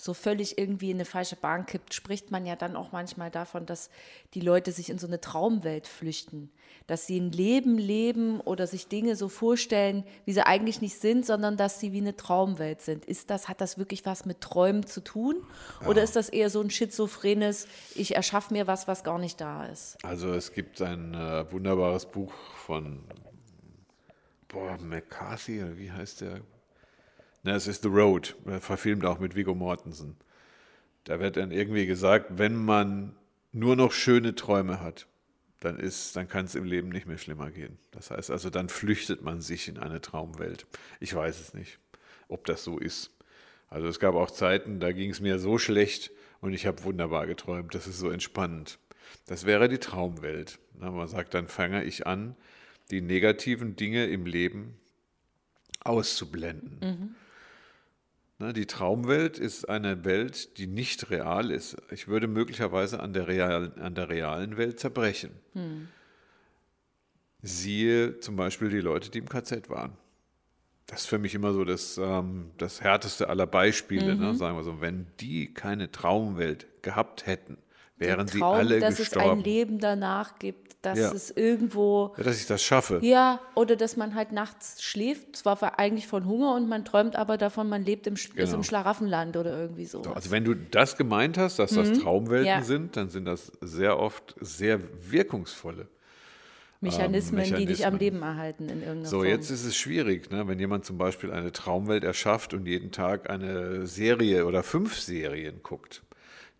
so 0.00 0.14
völlig 0.14 0.58
irgendwie 0.58 0.92
in 0.92 0.96
eine 0.98 1.04
falsche 1.04 1.34
Bahn 1.34 1.66
kippt, 1.66 1.92
spricht 1.92 2.30
man 2.30 2.46
ja 2.46 2.54
dann 2.54 2.76
auch 2.76 2.92
manchmal 2.92 3.32
davon, 3.32 3.66
dass 3.66 3.90
die 4.34 4.40
Leute 4.40 4.70
sich 4.70 4.90
in 4.90 4.98
so 4.98 5.08
eine 5.08 5.20
Traumwelt 5.20 5.88
flüchten. 5.88 6.50
Dass 6.86 7.08
sie 7.08 7.18
ein 7.18 7.32
Leben 7.32 7.78
leben 7.78 8.40
oder 8.40 8.68
sich 8.68 8.86
Dinge 8.86 9.16
so 9.16 9.28
vorstellen, 9.28 10.04
wie 10.24 10.32
sie 10.32 10.46
eigentlich 10.46 10.80
nicht 10.80 11.00
sind, 11.00 11.26
sondern 11.26 11.56
dass 11.56 11.80
sie 11.80 11.92
wie 11.92 11.98
eine 11.98 12.16
Traumwelt 12.16 12.80
sind. 12.80 13.06
Ist 13.06 13.28
das, 13.28 13.48
hat 13.48 13.60
das 13.60 13.76
wirklich 13.76 14.06
was 14.06 14.24
mit 14.24 14.40
Träumen 14.40 14.86
zu 14.86 15.02
tun? 15.02 15.44
Oder 15.84 16.04
ist 16.04 16.14
das 16.14 16.28
eher 16.28 16.48
so 16.48 16.60
ein 16.60 16.70
schizophrenes, 16.70 17.66
ich 17.96 18.14
erschaffe 18.14 18.54
mir 18.54 18.68
was, 18.68 18.86
was 18.86 19.02
gar 19.02 19.18
nicht 19.18 19.40
da 19.40 19.66
ist? 19.66 19.98
Also 20.04 20.32
es 20.32 20.52
gibt 20.52 20.80
ein 20.80 21.12
äh, 21.12 21.50
wunderbares 21.50 22.06
Buch 22.06 22.32
von 22.54 23.00
boah, 24.46 24.78
McCarthy, 24.80 25.60
oder 25.60 25.76
wie 25.76 25.90
heißt 25.90 26.20
der? 26.20 26.40
Na, 27.42 27.54
es 27.54 27.66
ist 27.66 27.82
The 27.82 27.88
Road, 27.88 28.36
äh, 28.46 28.58
verfilmt 28.58 29.04
auch 29.04 29.18
mit 29.18 29.34
Viggo 29.34 29.54
Mortensen. 29.54 30.16
Da 31.04 31.20
wird 31.20 31.36
dann 31.36 31.52
irgendwie 31.52 31.86
gesagt, 31.86 32.38
wenn 32.38 32.56
man 32.56 33.14
nur 33.52 33.76
noch 33.76 33.92
schöne 33.92 34.34
Träume 34.34 34.80
hat, 34.80 35.06
dann 35.60 35.78
dann 36.14 36.28
kann 36.28 36.44
es 36.44 36.54
im 36.54 36.64
Leben 36.64 36.88
nicht 36.88 37.06
mehr 37.06 37.18
schlimmer 37.18 37.50
gehen. 37.50 37.78
Das 37.90 38.10
heißt 38.10 38.30
also, 38.30 38.50
dann 38.50 38.68
flüchtet 38.68 39.22
man 39.22 39.40
sich 39.40 39.68
in 39.68 39.78
eine 39.78 40.00
Traumwelt. 40.00 40.66
Ich 41.00 41.14
weiß 41.14 41.40
es 41.40 41.54
nicht, 41.54 41.78
ob 42.28 42.44
das 42.44 42.62
so 42.62 42.78
ist. 42.78 43.10
Also 43.68 43.88
es 43.88 43.98
gab 43.98 44.14
auch 44.14 44.30
Zeiten, 44.30 44.80
da 44.80 44.92
ging 44.92 45.10
es 45.10 45.20
mir 45.20 45.38
so 45.38 45.58
schlecht 45.58 46.10
und 46.40 46.52
ich 46.52 46.66
habe 46.66 46.84
wunderbar 46.84 47.26
geträumt. 47.26 47.74
Das 47.74 47.86
ist 47.86 47.98
so 47.98 48.10
entspannend. 48.10 48.78
Das 49.26 49.46
wäre 49.46 49.68
die 49.68 49.78
Traumwelt. 49.78 50.58
Na, 50.78 50.90
man 50.90 51.08
sagt, 51.08 51.34
dann 51.34 51.48
fange 51.48 51.84
ich 51.84 52.06
an, 52.06 52.36
die 52.90 53.00
negativen 53.00 53.76
Dinge 53.76 54.06
im 54.06 54.26
Leben 54.26 54.78
auszublenden. 55.80 56.78
Na, 56.80 57.27
die 58.40 58.66
Traumwelt 58.66 59.38
ist 59.38 59.68
eine 59.68 60.04
Welt, 60.04 60.58
die 60.58 60.68
nicht 60.68 61.10
real 61.10 61.50
ist. 61.50 61.76
Ich 61.90 62.06
würde 62.06 62.28
möglicherweise 62.28 63.00
an 63.00 63.12
der 63.12 63.26
realen, 63.26 63.76
an 63.80 63.94
der 63.94 64.08
realen 64.08 64.56
Welt 64.56 64.78
zerbrechen. 64.78 65.30
Siehe 67.42 68.20
zum 68.20 68.36
Beispiel 68.36 68.68
die 68.68 68.80
Leute, 68.80 69.10
die 69.10 69.18
im 69.18 69.28
KZ 69.28 69.68
waren. 69.70 69.96
Das 70.86 71.00
ist 71.00 71.06
für 71.06 71.18
mich 71.18 71.34
immer 71.34 71.52
so 71.52 71.64
das, 71.64 71.98
ähm, 71.98 72.50
das 72.56 72.80
härteste 72.80 73.28
aller 73.28 73.46
Beispiele. 73.46 74.16
Ne? 74.16 74.34
Sagen 74.34 74.56
wir 74.56 74.64
so, 74.64 74.80
wenn 74.80 75.06
die 75.20 75.52
keine 75.52 75.90
Traumwelt 75.90 76.66
gehabt 76.82 77.26
hätten, 77.26 77.58
wären 77.98 78.26
sie 78.28 78.38
Traum, 78.40 78.54
alle 78.56 78.80
dass 78.80 78.94
es 78.94 79.12
ein 79.12 79.20
gestorben. 79.20 79.42
Leben 79.42 79.78
danach 79.80 80.38
gibt, 80.38 80.76
dass 80.82 80.98
Ja. 80.98 81.12
es 81.12 81.30
irgendwo, 81.30 82.14
Ja, 82.16 82.22
dass 82.24 82.38
ich 82.40 82.46
das 82.46 82.62
schaffe. 82.62 83.00
ja, 83.02 83.40
oder 83.54 83.74
dass 83.76 83.96
man 83.96 84.14
halt 84.14 84.32
nachts 84.32 84.82
schläft, 84.82 85.34
zwar 85.36 85.78
eigentlich 85.78 86.06
von 86.06 86.24
Hunger 86.26 86.54
und 86.54 86.68
man 86.68 86.84
träumt 86.84 87.16
aber 87.16 87.36
davon, 87.36 87.68
man 87.68 87.84
lebt 87.84 88.06
im, 88.06 88.14
Genau. 88.34 88.54
im 88.54 88.62
Schlaraffenland 88.62 89.36
oder 89.36 89.58
irgendwie 89.58 89.86
so. 89.86 90.02
Also 90.02 90.30
wenn 90.30 90.44
du 90.44 90.54
das 90.54 90.96
gemeint 90.96 91.36
hast, 91.38 91.58
dass 91.58 91.72
das 91.74 91.92
Traumwelten 91.98 92.42
Mhm. 92.54 92.58
Ja. 92.60 92.62
sind, 92.62 92.96
dann 92.96 93.08
sind 93.10 93.24
das 93.24 93.50
sehr 93.60 93.98
oft 93.98 94.34
sehr 94.40 94.78
wirkungsvolle. 95.10 95.88
Mechanismen, 96.80 97.42
die 97.56 97.66
dich 97.66 97.84
am 97.86 97.94
Mechanismen. 97.94 97.98
Leben 97.98 98.22
erhalten 98.22 98.68
in 98.68 98.78
irgendeiner 98.82 99.06
So, 99.06 99.16
Form. 99.18 99.26
jetzt 99.28 99.50
ist 99.50 99.64
es 99.64 99.76
schwierig, 99.76 100.30
ne? 100.30 100.46
wenn 100.46 100.60
jemand 100.60 100.84
zum 100.84 100.96
Beispiel 100.96 101.32
eine 101.32 101.50
Traumwelt 101.50 102.04
erschafft 102.04 102.54
und 102.54 102.66
jeden 102.66 102.92
Tag 102.92 103.28
eine 103.28 103.84
Serie 103.88 104.46
oder 104.46 104.62
fünf 104.62 104.96
Serien 105.00 105.60
guckt. 105.64 106.02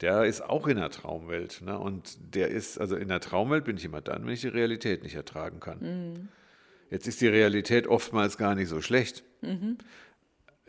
Der 0.01 0.25
ist 0.25 0.43
auch 0.43 0.67
in 0.67 0.77
der 0.77 0.91
Traumwelt. 0.91 1.63
Ne? 1.63 1.79
Und 1.79 2.35
der 2.35 2.49
ist, 2.49 2.79
also 2.79 2.97
in 2.97 3.09
der 3.09 3.21
Traumwelt 3.21 3.65
bin 3.65 3.77
ich 3.77 3.85
immer 3.85 4.01
dann, 4.01 4.27
wenn 4.27 4.33
ich 4.33 4.43
die 4.43 4.49
Realität 4.49 5.03
nicht 5.03 5.15
ertragen 5.15 5.61
kann. 5.61 5.79
Mhm. 5.81 6.29
Jetzt 6.91 7.07
ist 7.07 7.21
die 7.21 7.29
Realität 7.29 7.87
oftmals 7.87 8.39
gar 8.39 8.55
nicht 8.55 8.69
so 8.69 8.81
schlecht. 8.81 9.25
Mhm. 9.43 9.79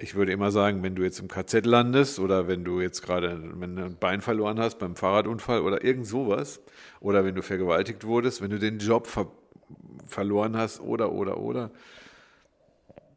Ich 0.02 0.16
würde 0.16 0.32
immer 0.32 0.50
sagen, 0.50 0.82
wenn 0.82 0.96
du 0.96 1.04
jetzt 1.04 1.20
im 1.20 1.28
KZ 1.28 1.66
landest 1.66 2.20
oder 2.20 2.48
wenn 2.48 2.64
du 2.64 2.80
jetzt 2.80 3.02
gerade 3.02 3.38
wenn 3.56 3.76
du 3.76 3.84
ein 3.84 3.98
Bein 3.98 4.22
verloren 4.22 4.58
hast 4.58 4.80
beim 4.80 4.96
Fahrradunfall 4.96 5.62
oder 5.62 5.84
irgend 5.84 6.08
sowas 6.08 6.62
oder 7.02 7.26
wenn 7.26 7.36
du 7.36 7.42
vergewaltigt 7.42 8.06
wurdest, 8.06 8.42
wenn 8.42 8.50
du 8.50 8.60
den 8.60 8.80
Job 8.80 9.08
ver 9.08 9.28
verloren 10.08 10.58
hast 10.58 10.80
oder, 10.80 11.12
oder, 11.12 11.38
oder, 11.38 11.70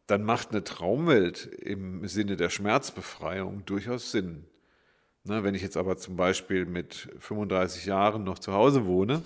dann 0.07 0.25
macht 0.25 0.51
eine 0.51 0.63
Traumwelt 0.63 1.47
im 1.47 2.07
Sinne 2.07 2.37
der 2.37 2.51
Schmerzbefreiung 2.51 3.65
durchaus 3.65 4.13
Sinn. 4.13 4.45
Na, 5.25 5.45
wenn 5.45 5.55
ich 5.55 5.63
jetzt 5.63 5.77
aber 5.77 5.97
zum 5.97 6.17
Beispiel 6.17 6.67
mit 6.67 7.09
35 7.19 7.87
Jahren 7.87 8.25
noch 8.25 8.39
zu 8.39 8.53
Hause 8.53 8.87
wohne 8.87 9.23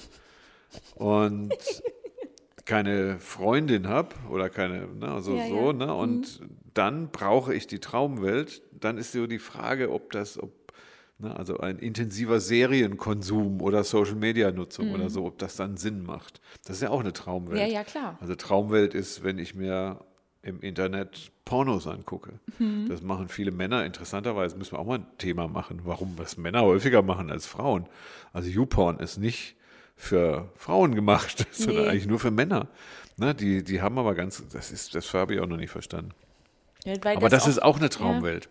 und 0.95 1.55
keine 2.67 3.19
Freundin 3.19 3.89
habe 3.89 4.11
oder 4.31 4.51
keine, 4.51 4.89
ne, 4.89 5.09
also 5.09 5.37
Ja, 5.37 5.49
so, 5.49 5.67
ja. 5.69 5.73
ne, 5.73 5.95
und 5.95 6.41
dann 6.75 7.09
brauche 7.11 7.55
ich 7.55 7.67
die 7.67 7.79
Traumwelt, 7.79 8.63
dann 8.73 8.99
ist 8.99 9.13
so 9.13 9.27
die 9.27 9.39
Frage, 9.39 9.91
ob 9.91 10.11
das, 10.13 10.39
ob, 10.39 10.53
ne, 11.19 11.35
also 11.35 11.59
ein 11.59 11.79
intensiver 11.79 12.41
Serienkonsum 12.41 13.63
oder 13.63 13.83
Social 13.85 14.17
Media 14.17 14.51
Nutzung 14.51 14.93
oder 14.93 15.09
so, 15.09 15.25
ob 15.25 15.39
das 15.39 15.57
dann 15.57 15.77
Sinn 15.79 16.03
macht. 16.03 16.43
Das 16.67 16.77
ist 16.77 16.83
ja 16.83 16.91
auch 16.91 17.01
eine 17.01 17.15
Traumwelt. 17.15 17.59
Ja, 17.61 17.67
ja, 17.67 17.85
klar. 17.85 18.19
Also 18.21 18.35
Traumwelt 18.35 18.93
ist, 18.95 19.25
wenn 19.25 19.39
ich 19.39 19.55
mir 19.55 20.01
im 20.47 20.61
Internet 20.61 21.33
Pornos 21.45 21.87
angucke. 21.87 22.35
Mhm. 22.59 22.89
Das 22.89 23.03
machen 23.03 23.29
viele 23.29 23.51
Männer. 23.51 23.85
Interessanterweise 23.85 24.57
müssen 24.57 24.73
wir 24.73 24.79
auch 24.79 24.87
mal 24.87 24.99
ein 25.01 25.07
Thema 25.19 25.49
machen, 25.49 25.81
warum 25.85 26.15
das 26.17 26.37
Männer 26.37 26.63
häufiger 26.63 27.03
machen 27.03 27.31
als 27.31 27.47
Frauen. 27.47 27.87
Also 28.33 28.49
YouPorn 28.49 28.99
ist 29.01 29.19
nicht 29.19 29.57
für 29.97 30.49
Frauen 30.57 30.95
gemacht, 30.95 31.47
sondern 31.53 31.85
Nee. 31.85 31.91
eigentlich 31.91 32.07
nur 32.07 32.19
für 32.19 32.31
Männer. 32.31 32.69
Ne, 33.17 33.35
die, 33.35 33.65
die 33.65 33.81
haben 33.81 33.99
aber 33.99 34.15
ganz, 34.15 34.47
das 34.53 34.71
ist, 34.71 34.95
das 34.95 35.13
habe 35.15 35.35
ich 35.35 35.41
auch 35.41 35.47
noch 35.47 35.57
nicht 35.57 35.71
verstanden. 35.71 36.11
Ja, 36.85 36.95
Aber 37.17 37.29
das, 37.29 37.45
auch- 37.45 37.49
ist 37.49 37.63
auch 37.63 37.79
eine 37.79 37.89
Traumwelt. 37.89 38.49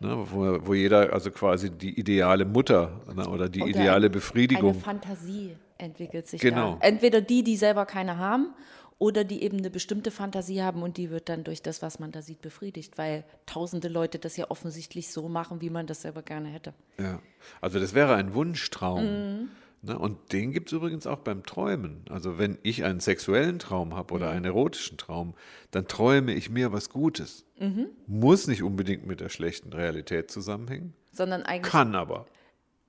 Ne, 0.00 0.16
wo, 0.30 0.58
wo 0.66 0.74
jeder, 0.74 1.12
also 1.12 1.30
quasi 1.30 1.70
die 1.70 1.98
ideale 1.98 2.44
Mutter 2.46 3.00
ne, 3.14 3.28
oder 3.28 3.48
die 3.48 3.60
Oder 3.60 3.70
ideale 3.70 3.96
Eine 4.06 4.10
Befriedigung. 4.10 4.80
Fantasie 4.80 5.56
entwickelt 5.78 6.26
sich 6.26 6.40
Genau. 6.40 6.78
da. 6.80 6.86
Entweder 6.86 7.20
die, 7.20 7.42
die 7.44 7.56
selber 7.56 7.84
keine 7.86 8.16
haben, 8.18 8.54
oder 9.00 9.24
die 9.24 9.42
eben 9.42 9.58
eine 9.58 9.70
bestimmte 9.70 10.10
Fantasie 10.10 10.62
haben 10.62 10.82
und 10.82 10.98
die 10.98 11.10
wird 11.10 11.30
dann 11.30 11.42
durch 11.42 11.62
das, 11.62 11.80
was 11.80 11.98
man 11.98 12.12
da 12.12 12.20
sieht, 12.20 12.42
befriedigt, 12.42 12.98
weil 12.98 13.24
tausende 13.46 13.88
Leute 13.88 14.18
das 14.18 14.36
ja 14.36 14.50
offensichtlich 14.50 15.10
so 15.10 15.28
machen, 15.28 15.62
wie 15.62 15.70
man 15.70 15.86
das 15.86 16.02
selber 16.02 16.22
gerne 16.22 16.48
hätte. 16.48 16.74
Ja, 16.98 17.20
also 17.62 17.80
das 17.80 17.94
wäre 17.94 18.14
ein 18.14 18.34
Wunschtraum. 18.34 19.04
Mhm. 19.04 19.48
Ne? 19.80 19.98
Und 19.98 20.34
den 20.34 20.52
gibt 20.52 20.68
es 20.68 20.74
übrigens 20.74 21.06
auch 21.06 21.20
beim 21.20 21.44
Träumen. 21.44 22.04
Also 22.10 22.36
wenn 22.36 22.58
ich 22.62 22.84
einen 22.84 23.00
sexuellen 23.00 23.58
Traum 23.58 23.96
habe 23.96 24.12
oder 24.12 24.28
einen 24.28 24.44
erotischen 24.44 24.98
Traum, 24.98 25.34
dann 25.70 25.88
träume 25.88 26.34
ich 26.34 26.50
mir 26.50 26.70
was 26.70 26.90
Gutes. 26.90 27.46
Mhm. 27.58 27.86
Muss 28.06 28.48
nicht 28.48 28.62
unbedingt 28.62 29.06
mit 29.06 29.20
der 29.20 29.30
schlechten 29.30 29.72
Realität 29.72 30.30
zusammenhängen, 30.30 30.92
Sondern 31.10 31.42
eigentlich 31.44 31.72
kann 31.72 31.94
aber. 31.94 32.26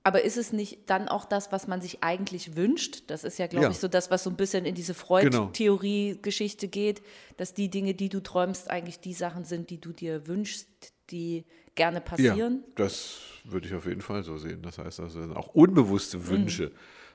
Aber 0.03 0.23
ist 0.23 0.37
es 0.37 0.51
nicht 0.51 0.89
dann 0.89 1.07
auch 1.07 1.25
das, 1.25 1.51
was 1.51 1.67
man 1.67 1.79
sich 1.81 2.03
eigentlich 2.03 2.55
wünscht? 2.55 3.03
Das 3.07 3.23
ist 3.23 3.37
ja, 3.37 3.47
glaube 3.47 3.65
Ja. 3.65 3.71
ich, 3.71 3.77
so 3.77 3.87
das, 3.87 4.09
was 4.09 4.23
so 4.23 4.29
ein 4.31 4.35
bisschen 4.35 4.65
in 4.65 4.73
diese 4.73 4.93
Genau. 4.93 4.99
Freud-Theorie-Geschichte 4.99 6.67
geht, 6.67 7.01
dass 7.37 7.53
die 7.53 7.69
Dinge, 7.69 7.93
die 7.93 8.09
du 8.09 8.21
träumst, 8.21 8.69
eigentlich 8.69 8.99
die 8.99 9.13
Sachen 9.13 9.43
sind, 9.43 9.69
die 9.69 9.79
du 9.79 9.91
dir 9.93 10.27
wünschst, 10.27 10.67
die 11.11 11.45
gerne 11.75 12.01
passieren. 12.01 12.63
Ja, 12.67 12.73
das 12.75 13.19
würde 13.43 13.67
ich 13.67 13.73
auf 13.75 13.85
jeden 13.85 14.01
Fall 14.01 14.23
so 14.23 14.37
sehen. 14.37 14.61
Das 14.63 14.77
heißt 14.77 14.99
also 14.99 15.21
auch 15.35 15.47
unbewusste 15.49 16.27
Wünsche. 16.27 16.71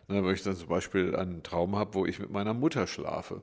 Ne, 0.09 0.25
wenn 0.25 0.35
ich 0.35 0.42
dann 0.44 0.55
zum 0.55 0.68
Beispiel 0.68 1.16
einen 1.16 1.42
Traum 1.42 1.75
habe, 1.75 1.94
wo 1.94 2.07
ich 2.07 2.20
mit 2.20 2.31
meiner 2.31 2.55
Mutter 2.55 2.87
schlafe. 2.87 3.42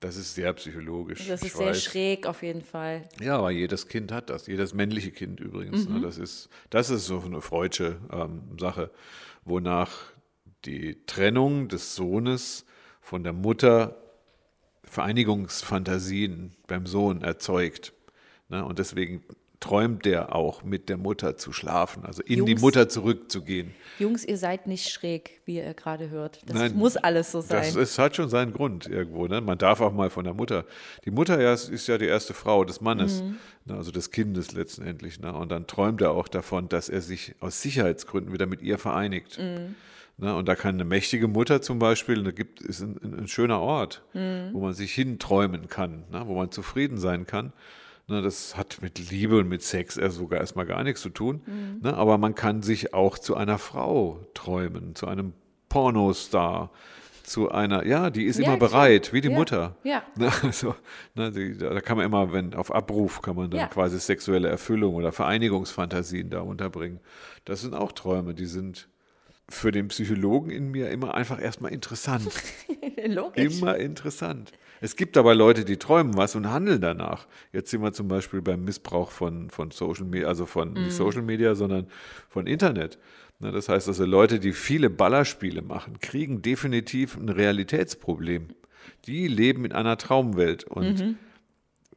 Das 0.00 0.16
ist 0.16 0.34
sehr 0.34 0.52
psychologisch. 0.54 1.28
Das 1.28 1.42
ist 1.42 1.56
sehr 1.56 1.68
weiß. 1.68 1.84
schräg 1.84 2.26
auf 2.26 2.42
jeden 2.42 2.62
Fall. 2.62 3.02
Ja, 3.20 3.36
aber 3.36 3.50
jedes 3.50 3.86
Kind 3.86 4.12
hat 4.12 4.30
das, 4.30 4.46
jedes 4.46 4.72
männliche 4.72 5.10
Kind 5.10 5.40
übrigens. 5.40 5.86
Mhm. 5.86 5.96
Ne? 5.96 6.00
Das, 6.00 6.16
ist, 6.16 6.48
das 6.70 6.88
ist 6.88 7.04
so 7.04 7.20
eine 7.20 7.42
freudsche 7.42 7.98
ähm, 8.10 8.56
Sache, 8.58 8.90
wonach 9.44 10.12
die 10.64 11.04
Trennung 11.04 11.68
des 11.68 11.94
Sohnes 11.94 12.64
von 13.02 13.24
der 13.24 13.34
Mutter 13.34 13.96
Vereinigungsfantasien 14.84 16.56
beim 16.66 16.86
Sohn 16.86 17.22
erzeugt. 17.22 17.92
Ne? 18.48 18.64
Und 18.64 18.78
deswegen 18.78 19.22
träumt 19.60 20.06
der 20.06 20.34
auch 20.34 20.64
mit 20.64 20.88
der 20.88 20.96
Mutter 20.96 21.36
zu 21.36 21.52
schlafen, 21.52 22.04
also 22.06 22.22
in 22.22 22.46
die 22.46 22.52
Jungs- 22.54 22.60
Mutter 22.62 22.88
zurückzugehen. 22.88 23.72
Jungs, 23.98 24.24
ihr 24.24 24.38
seid 24.38 24.66
nicht 24.66 24.88
schräg, 24.88 25.42
wie 25.44 25.56
ihr 25.58 25.74
gerade 25.74 26.08
hört. 26.08 26.40
Das 26.46 26.56
Nein, 26.56 26.74
muss 26.76 26.96
alles 26.96 27.30
so 27.30 27.42
sein. 27.42 27.58
Das 27.58 27.76
ist, 27.76 27.98
hat 27.98 28.16
schon 28.16 28.30
seinen 28.30 28.52
Grund 28.54 28.86
irgendwo. 28.86 29.26
Ne? 29.26 29.40
Man 29.42 29.58
darf 29.58 29.80
auch 29.82 29.92
mal 29.92 30.08
von 30.08 30.24
der 30.24 30.32
Mutter. 30.32 30.64
Die 31.04 31.10
Mutter 31.10 31.38
ja, 31.40 31.52
ist, 31.52 31.86
ja 31.86 31.98
die 31.98 32.06
erste 32.06 32.32
Frau 32.32 32.64
des 32.64 32.80
Mannes, 32.80 33.22
Mhm. 33.22 33.36
ne? 33.66 33.74
also 33.76 33.90
des 33.90 34.10
Kindes 34.10 34.52
letztendlich. 34.52 35.20
Ne? 35.20 35.32
Und 35.34 35.50
dann 35.52 35.66
träumt 35.66 36.00
er 36.00 36.12
auch 36.12 36.28
davon, 36.28 36.68
dass 36.70 36.88
er 36.88 37.02
sich 37.02 37.34
aus 37.40 37.60
Sicherheitsgründen 37.60 38.32
wieder 38.32 38.46
mit 38.46 38.62
ihr 38.62 38.78
vereinigt. 38.78 39.38
Mhm. 39.38 39.74
Ne? 40.16 40.34
Und 40.34 40.48
da 40.48 40.54
kann 40.54 40.76
eine 40.76 40.84
mächtige 40.84 41.28
Mutter 41.28 41.60
zum 41.60 41.78
Beispiel, 41.78 42.22
da 42.24 42.30
gibt 42.30 42.62
ist 42.62 42.80
ein, 42.80 42.98
ein, 43.02 43.18
ein 43.20 43.28
schöner 43.28 43.60
Ort, 43.60 44.02
Mhm. 44.14 44.50
wo 44.54 44.60
man 44.60 44.72
sich 44.72 44.94
hinträumen 44.94 45.68
kann, 45.68 46.04
ne? 46.10 46.22
wo 46.26 46.34
man 46.34 46.50
zufrieden 46.50 46.96
sein 46.98 47.26
kann. 47.26 47.52
Ne, 48.10 48.22
das 48.22 48.56
hat 48.56 48.78
mit 48.82 48.98
Liebe 49.10 49.38
und 49.38 49.48
mit 49.48 49.62
Sex 49.62 49.96
eher 49.96 50.10
sogar 50.10 50.40
erstmal 50.40 50.66
gar 50.66 50.82
nichts 50.82 51.00
zu 51.00 51.10
tun. 51.10 51.42
Mhm. 51.46 51.78
Ne, 51.82 51.94
aber 51.96 52.18
man 52.18 52.34
kann 52.34 52.60
sich 52.62 52.92
auch 52.92 53.18
zu 53.18 53.36
einer 53.36 53.56
Frau 53.56 54.26
träumen, 54.34 54.96
zu 54.96 55.06
einem 55.06 55.32
Pornostar, 55.68 56.70
zu 57.22 57.50
einer, 57.52 57.86
ja, 57.86 58.10
die 58.10 58.24
ist 58.24 58.38
Ja, 58.40 58.46
immer 58.46 58.56
klar. 58.56 58.70
bereit, 58.70 59.12
wie 59.12 59.20
die 59.20 59.28
Ja, 59.28 59.36
Mutter. 59.36 59.76
ja. 59.84 60.02
Ne, 60.16 60.30
also, 60.42 60.74
ne, 61.14 61.30
die, 61.30 61.56
da 61.56 61.80
kann 61.80 61.96
man 61.98 62.06
immer, 62.06 62.32
wenn 62.32 62.54
auf 62.54 62.74
Abruf 62.74 63.22
kann 63.22 63.36
man 63.36 63.48
dann 63.50 63.60
Ja. 63.60 63.66
quasi 63.68 64.00
sexuelle 64.00 64.48
Erfüllung 64.48 64.96
oder 64.96 65.12
Vereinigungsfantasien 65.12 66.30
da 66.30 66.40
unterbringen. 66.40 66.98
Das 67.44 67.60
sind 67.60 67.74
auch 67.74 67.92
Träume, 67.92 68.34
die 68.34 68.46
sind 68.46 68.88
für 69.48 69.70
den 69.70 69.88
Psychologen 69.88 70.50
in 70.50 70.70
mir 70.72 70.90
immer 70.90 71.14
einfach 71.14 71.40
erstmal 71.40 71.72
interessant. 71.72 72.28
Logisch. 73.06 73.60
Immer 73.60 73.76
interessant. 73.76 74.52
Es 74.80 74.96
gibt 74.96 75.16
aber 75.16 75.34
Leute, 75.34 75.64
die 75.64 75.76
träumen 75.76 76.16
was 76.16 76.34
und 76.36 76.50
handeln 76.50 76.80
danach. 76.80 77.26
Jetzt 77.52 77.70
sind 77.70 77.82
wir 77.82 77.92
zum 77.92 78.08
Beispiel 78.08 78.40
beim 78.40 78.64
Missbrauch 78.64 79.10
von, 79.10 79.50
von 79.50 79.70
Social 79.70 80.04
Media, 80.06 80.28
also 80.28 80.46
von 80.46 80.72
Mhm. 80.72 80.82
nicht 80.84 80.94
Social 80.94 81.22
Media, 81.22 81.54
sondern 81.54 81.86
von 82.28 82.46
Internet. 82.46 82.98
Ne, 83.38 83.52
Das 83.52 83.68
heißt 83.68 83.88
also, 83.88 84.04
Leute, 84.04 84.38
die 84.40 84.52
viele 84.52 84.90
Ballerspiele 84.90 85.62
machen, 85.62 85.98
kriegen 86.00 86.42
definitiv 86.42 87.16
ein 87.16 87.28
Realitätsproblem. 87.28 88.48
Die 89.06 89.28
leben 89.28 89.64
in 89.64 89.72
einer 89.72 89.96
Traumwelt 89.98 90.64
und 90.64 91.00
Mhm. 91.00 91.16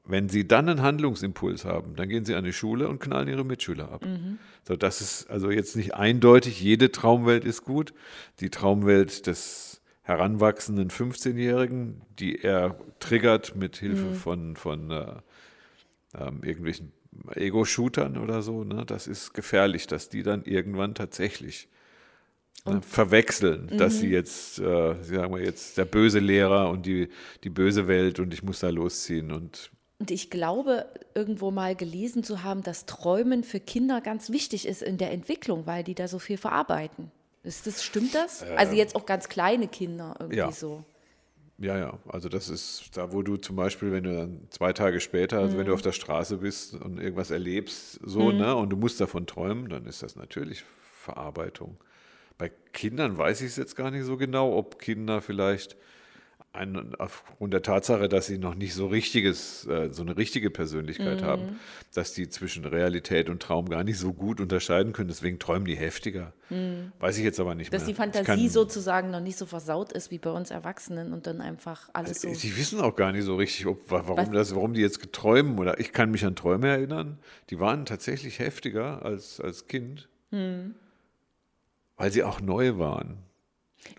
wenn 0.05 0.27
sie 0.27 0.47
dann 0.47 0.67
einen 0.67 0.81
Handlungsimpuls 0.81 1.63
haben, 1.65 1.95
dann 1.95 2.09
gehen 2.09 2.25
sie 2.25 2.35
an 2.35 2.43
die 2.43 2.51
Schule 2.53 2.89
und 2.89 2.99
knallen 2.99 3.29
ihre 3.29 3.45
Mitschüler 3.45 3.89
ab. 3.91 4.05
Mhm. 4.05 4.37
So, 4.67 4.75
das 4.75 4.99
ist 5.01 5.29
also 5.29 5.49
jetzt 5.49 5.75
nicht 5.77 5.95
eindeutig, 5.95 6.59
jede 6.61 6.91
Traumwelt 6.91 7.45
ist 7.45 7.63
gut. 7.63 7.93
Die 8.39 8.49
Traumwelt 8.49 9.27
des 9.27 9.72
heranwachsenden 10.03 10.89
15-Jährigen, 10.91 12.01
die 12.19 12.41
er 12.43 12.75
triggert 12.99 13.55
mit 13.55 13.77
Hilfe 13.77 14.07
Mhm. 14.07 14.13
von, 14.13 14.55
von 14.55 14.91
äh, 14.91 15.15
ähm, 16.17 16.43
irgendwelchen 16.43 16.91
Ego-Shootern 17.35 18.17
oder 18.17 18.41
so, 18.41 18.63
ne, 18.63 18.85
das 18.85 19.07
ist 19.07 19.33
gefährlich, 19.33 19.87
dass 19.87 20.09
die 20.09 20.23
dann 20.23 20.43
irgendwann 20.45 20.95
tatsächlich 20.95 21.67
ne, 22.65 22.81
verwechseln, 22.81 23.71
dass 23.77 23.95
Mhm. 23.95 23.99
sie 23.99 24.09
jetzt, 24.09 24.59
äh, 24.59 25.03
sagen 25.03 25.33
wir 25.35 25.43
jetzt, 25.43 25.77
der 25.77 25.85
böse 25.85 26.19
Lehrer 26.19 26.69
und 26.69 26.85
die, 26.85 27.09
die 27.43 27.49
böse 27.49 27.87
Welt 27.87 28.19
und 28.19 28.33
ich 28.33 28.43
muss 28.43 28.59
da 28.59 28.69
losziehen 28.69 29.31
und 29.31 29.71
Und 29.99 30.11
ich 30.11 30.29
glaube, 30.29 30.85
irgendwo 31.15 31.49
mal 31.51 31.75
gelesen 31.75 32.23
zu 32.23 32.43
haben, 32.43 32.61
dass 32.61 32.85
Träumen 32.85 33.43
für 33.43 33.59
Kinder 33.59 34.01
ganz 34.01 34.29
wichtig 34.29 34.67
ist 34.67 34.81
in 34.83 34.97
der 34.97 35.11
Entwicklung, 35.11 35.65
weil 35.65 35.83
die 35.83 35.95
da 35.95 36.07
so 36.07 36.19
viel 36.19 36.37
verarbeiten. 36.37 37.11
Ist 37.43 37.67
das, 37.67 37.83
stimmt 37.83 38.15
das? 38.15 38.41
also 38.43 38.73
jetzt 38.73 38.95
auch 38.95 39.05
ganz 39.05 39.27
kleine 39.29 39.67
Kinder 39.67 40.15
irgendwie 40.19 40.37
ja. 40.37 40.51
so. 40.51 40.83
Ja, 41.59 41.77
ja, 41.77 41.99
also 42.07 42.29
das 42.29 42.49
ist 42.49 42.97
da, 42.97 43.13
wo 43.13 43.21
du 43.21 43.37
zum 43.37 43.55
Beispiel, 43.55 43.91
wenn 43.91 44.03
du 44.03 44.15
dann 44.15 44.47
zwei 44.49 44.73
Tage 44.73 44.99
später, 44.99 45.39
also 45.39 45.53
Mhm. 45.53 45.59
wenn 45.59 45.65
du 45.67 45.73
auf 45.73 45.81
der 45.81 45.91
Straße 45.91 46.37
bist 46.37 46.73
und 46.73 46.99
irgendwas 46.99 47.31
erlebst, 47.31 47.99
so, 48.03 48.31
ne, 48.31 48.55
und 48.55 48.69
du 48.71 48.75
musst 48.77 48.99
davon 48.99 49.27
träumen, 49.27 49.69
dann 49.69 49.85
ist 49.85 50.01
das 50.01 50.15
natürlich 50.15 50.63
Verarbeitung. 51.03 51.77
Bei 52.37 52.51
Kindern 52.73 53.17
weiß 53.17 53.41
ich 53.41 53.47
es 53.47 53.55
jetzt 53.57 53.75
gar 53.75 53.91
nicht 53.91 54.05
so 54.05 54.17
genau, 54.17 54.57
ob 54.57 54.79
Kinder 54.79 55.21
vielleicht 55.21 55.77
ein, 56.53 56.93
aufgrund 56.99 57.51
der 57.51 57.63
Tatsache, 57.63 58.07
dass 58.07 58.27
sie 58.27 58.37
noch 58.37 58.53
nicht 58.53 58.75
so 58.75 58.85
richtiges, 58.85 59.65
äh, 59.65 59.89
so 59.91 60.03
eine 60.03 60.15
richtige 60.17 60.51
Persönlichkeit 60.51 61.21
Mhm. 61.21 61.25
haben, 61.25 61.59
dass 61.95 62.13
die 62.13 62.29
zwischen 62.29 62.63
Realität 62.63 63.27
und 63.27 63.41
Traum 63.41 63.67
gar 63.69 63.83
nicht 63.83 63.97
so 63.97 64.13
gut 64.13 64.39
unterscheiden 64.39 64.93
können. 64.93 65.07
Deswegen 65.07 65.39
träumen 65.39 65.65
die 65.65 65.75
heftiger. 65.75 66.31
Weiß 66.99 67.17
ich 67.17 67.23
jetzt 67.23 67.39
aber 67.39 67.55
nicht 67.55 67.69
Mhm. 67.69 67.71
Dass 67.71 67.81
mehr. 67.81 67.85
die 67.87 67.91
Ich 67.93 67.97
Fantasie 67.97 68.25
kann- 68.43 68.49
sozusagen 68.49 69.09
noch 69.09 69.19
nicht 69.21 69.35
so 69.39 69.47
versaut 69.47 69.91
ist 69.93 70.11
wie 70.11 70.19
bei 70.19 70.29
uns 70.29 70.51
Erwachsenen 70.51 71.11
und 71.11 71.25
dann 71.25 71.41
einfach 71.41 71.89
alles 71.93 72.21
so. 72.21 72.31
Die 72.31 72.55
wissen 72.55 72.79
auch 72.79 72.95
gar 72.95 73.11
nicht 73.11 73.23
so 73.25 73.35
richtig, 73.35 73.65
ob, 73.65 73.89
wa- 73.89 74.03
warum, 74.05 74.27
Was? 74.27 74.31
das, 74.49 74.55
warum 74.55 74.73
die 74.75 74.81
jetzt 74.81 75.01
geträumen 75.01 75.57
oder 75.57 75.79
ich 75.79 75.91
kann 75.91 76.11
mich 76.11 76.23
an 76.23 76.35
Träume 76.35 76.67
erinnern, 76.67 77.17
die 77.49 77.59
waren 77.59 77.85
tatsächlich 77.87 78.37
heftiger 78.37 79.03
als, 79.03 79.41
als 79.41 79.65
Kind, 79.67 80.07
Hm. 80.29 80.75
weil 81.97 82.11
sie 82.11 82.23
auch 82.23 82.39
neu 82.41 82.77
waren. 82.77 83.17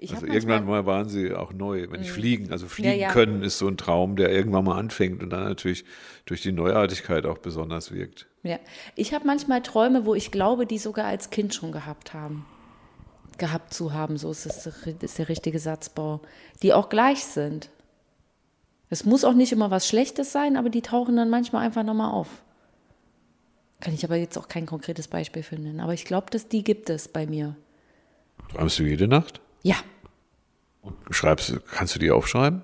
Ich 0.00 0.14
Also 0.14 0.26
irgendwann 0.26 0.66
mal 0.66 0.86
waren 0.86 1.08
sie 1.08 1.32
auch 1.32 1.52
neu. 1.52 1.86
Wenn 1.90 2.02
ich 2.02 2.10
fliegen, 2.10 2.50
also 2.50 2.66
fliegen 2.66 2.98
ja. 2.98 3.12
können, 3.12 3.42
ist 3.42 3.58
so 3.58 3.68
ein 3.68 3.76
Traum, 3.76 4.16
der 4.16 4.30
irgendwann 4.30 4.64
mal 4.64 4.78
anfängt 4.78 5.22
und 5.22 5.30
dann 5.30 5.44
natürlich 5.44 5.84
durch 6.26 6.42
die 6.42 6.52
Neuartigkeit 6.52 7.26
auch 7.26 7.38
besonders 7.38 7.92
wirkt. 7.92 8.26
Ja, 8.42 8.58
ich 8.94 9.14
habe 9.14 9.26
manchmal 9.26 9.62
Träume, 9.62 10.04
wo 10.04 10.14
ich 10.14 10.30
glaube, 10.30 10.66
die 10.66 10.78
sogar 10.78 11.06
als 11.06 11.30
Kind 11.30 11.54
schon 11.54 11.72
gehabt 11.72 12.12
haben. 12.12 12.46
Gehabt 13.38 13.74
zu 13.74 13.92
haben, 13.92 14.16
so 14.16 14.30
ist, 14.30 14.46
das, 14.46 14.66
ist 14.66 15.18
der 15.18 15.28
richtige 15.28 15.58
Satzbau. 15.58 16.20
Die 16.62 16.72
auch 16.72 16.88
gleich 16.88 17.24
sind. 17.24 17.70
Es 18.90 19.04
muss 19.04 19.24
auch 19.24 19.34
nicht 19.34 19.52
immer 19.52 19.70
was 19.70 19.88
Schlechtes 19.88 20.30
sein, 20.30 20.56
aber 20.56 20.70
die 20.70 20.82
tauchen 20.82 21.16
dann 21.16 21.30
manchmal 21.30 21.64
einfach 21.64 21.82
nochmal 21.82 22.12
auf. 22.12 22.28
Kann 23.80 23.92
ich 23.92 24.04
aber 24.04 24.16
jetzt 24.16 24.38
auch 24.38 24.48
kein 24.48 24.66
konkretes 24.66 25.08
Beispiel 25.08 25.42
finden. 25.42 25.80
Aber 25.80 25.94
ich 25.94 26.04
glaube, 26.04 26.30
dass 26.30 26.48
die 26.48 26.62
gibt 26.62 26.90
es 26.90 27.08
bei 27.08 27.26
mir. 27.26 27.56
Träumst 28.50 28.78
du 28.78 28.84
jede 28.84 29.08
Nacht? 29.08 29.40
Ja, 29.64 29.74
Schreibst, 31.10 31.48
du- 31.50 31.60
kannst 31.60 31.94
du 31.96 31.98
die 31.98 32.10
aufschreiben? 32.12 32.62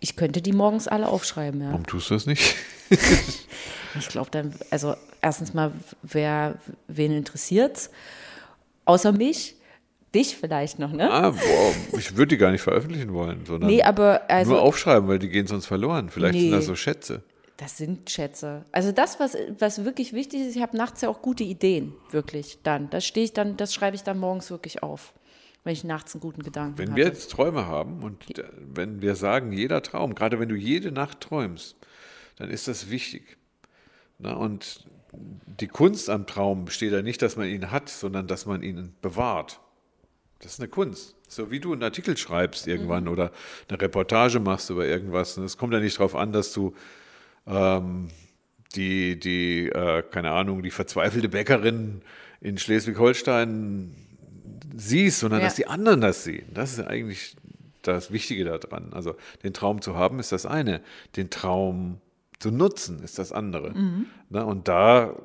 ich 0.00 0.14
könnte 0.14 0.40
die 0.40 0.52
morgens 0.52 0.86
alle 0.86 1.08
aufschreiben, 1.08 1.60
ja. 1.60 1.68
Warum 1.70 1.84
tust 1.86 2.08
du 2.10 2.14
das 2.14 2.24
nicht? 2.26 2.54
Ich 3.98 4.08
glaube 4.08 4.30
dann, 4.30 4.54
also 4.70 4.94
erstens 5.22 5.54
mal, 5.54 5.72
wer, 6.02 6.56
wen 6.86 7.10
interessiert's? 7.10 7.90
Außer 8.84 9.12
mich, 9.12 9.56
dich 10.14 10.36
vielleicht 10.36 10.78
noch, 10.78 10.92
ne? 10.92 11.10
ah, 11.10 11.30
boah, 11.30 11.98
ich 11.98 12.14
würde 12.16 12.28
die 12.28 12.36
gar 12.36 12.50
nicht 12.52 12.60
veröffentlichen 12.60 13.12
wollen, 13.14 13.44
sondern 13.46 13.68
Nee, 13.68 13.82
aber 13.82 14.22
also. 14.30 14.52
nur 14.52 14.62
aufschreiben, 14.62 15.08
weil 15.08 15.18
die 15.18 15.30
gehen 15.30 15.46
sonst 15.46 15.66
verloren. 15.66 16.10
Vielleicht 16.10 16.34
sind 16.38 16.50
Nee. 16.50 16.56
das 16.56 16.66
so 16.66 16.76
Schätze. 16.76 17.22
Das 17.56 17.76
sind 17.78 18.08
Schätze. 18.10 18.64
Also 18.72 18.92
das, 18.92 19.18
was, 19.18 19.36
was 19.58 19.84
wirklich 19.84 20.12
wichtig 20.12 20.42
ist, 20.42 20.54
ich 20.54 20.62
habe 20.62 20.76
nachts 20.76 21.00
ja 21.00 21.08
auch 21.08 21.22
gute 21.22 21.42
Ideen, 21.44 21.94
wirklich 22.10 22.58
dann. 22.62 22.88
Das 22.90 23.04
stehe 23.06 23.24
ich 23.24 23.32
dann, 23.32 23.56
das 23.56 23.74
schreibe 23.74 23.96
ich 23.96 24.02
dann 24.04 24.18
morgens 24.18 24.50
wirklich 24.50 24.82
auf, 24.82 25.12
wenn 25.68 25.74
ich 25.74 25.84
nachts 25.84 26.14
einen 26.14 26.22
guten 26.22 26.42
Gedanken 26.42 26.78
Wenn 26.78 26.88
hatte. 26.92 26.96
wir 26.96 27.04
jetzt 27.04 27.30
Träume 27.30 27.66
haben 27.66 28.02
und 28.02 28.24
wenn 28.58 29.02
wir 29.02 29.14
sagen, 29.14 29.52
jeder 29.52 29.82
Traum, 29.82 30.14
gerade 30.14 30.40
wenn 30.40 30.48
du 30.48 30.54
jede 30.54 30.90
Nacht 30.92 31.20
träumst, 31.20 31.76
dann 32.36 32.48
ist 32.48 32.68
das 32.68 32.88
wichtig. 32.88 33.36
Na, 34.18 34.32
und 34.32 34.86
die 35.12 35.68
Kunst 35.68 36.08
am 36.08 36.26
Traum 36.26 36.64
besteht 36.64 36.92
ja 36.92 37.02
nicht, 37.02 37.20
dass 37.20 37.36
man 37.36 37.48
ihn 37.48 37.70
hat, 37.70 37.90
sondern 37.90 38.26
dass 38.26 38.46
man 38.46 38.62
ihn 38.62 38.94
bewahrt. 39.02 39.60
Das 40.38 40.54
ist 40.54 40.60
eine 40.60 40.68
Kunst. 40.70 41.16
So 41.28 41.50
wie 41.50 41.60
du 41.60 41.74
einen 41.74 41.82
Artikel 41.82 42.16
schreibst 42.16 42.66
irgendwann 42.66 43.04
Mhm. 43.04 43.10
oder 43.10 43.30
eine 43.68 43.78
Reportage 43.78 44.40
machst 44.40 44.70
über 44.70 44.86
irgendwas. 44.86 45.36
Und 45.36 45.44
es 45.44 45.58
kommt 45.58 45.74
ja 45.74 45.80
nicht 45.80 45.98
darauf 45.98 46.14
an, 46.14 46.32
dass 46.32 46.54
du 46.54 46.74
ähm, 47.46 48.08
die, 48.74 49.20
die 49.20 49.68
äh, 49.68 50.02
keine 50.02 50.30
Ahnung, 50.30 50.62
die 50.62 50.70
verzweifelte 50.70 51.28
Bäckerin 51.28 52.00
in 52.40 52.56
Schleswig-Holstein 52.56 54.07
siehst, 54.76 55.20
sondern 55.20 55.40
Ja. 55.40 55.46
dass 55.46 55.54
die 55.56 55.66
anderen 55.66 56.00
das 56.00 56.24
sehen. 56.24 56.46
Das 56.52 56.72
ist 56.72 56.80
eigentlich 56.86 57.36
das 57.82 58.12
Wichtige 58.12 58.44
daran. 58.44 58.92
Also 58.92 59.16
den 59.42 59.52
Traum 59.54 59.80
zu 59.80 59.96
haben 59.96 60.18
ist 60.18 60.32
das 60.32 60.46
eine, 60.46 60.82
den 61.16 61.30
Traum 61.30 62.00
zu 62.38 62.50
nutzen 62.52 63.02
ist 63.02 63.18
das 63.18 63.32
andere. 63.32 63.70
Mhm. 63.72 64.06
Na, 64.28 64.42
und 64.42 64.68
da 64.68 65.16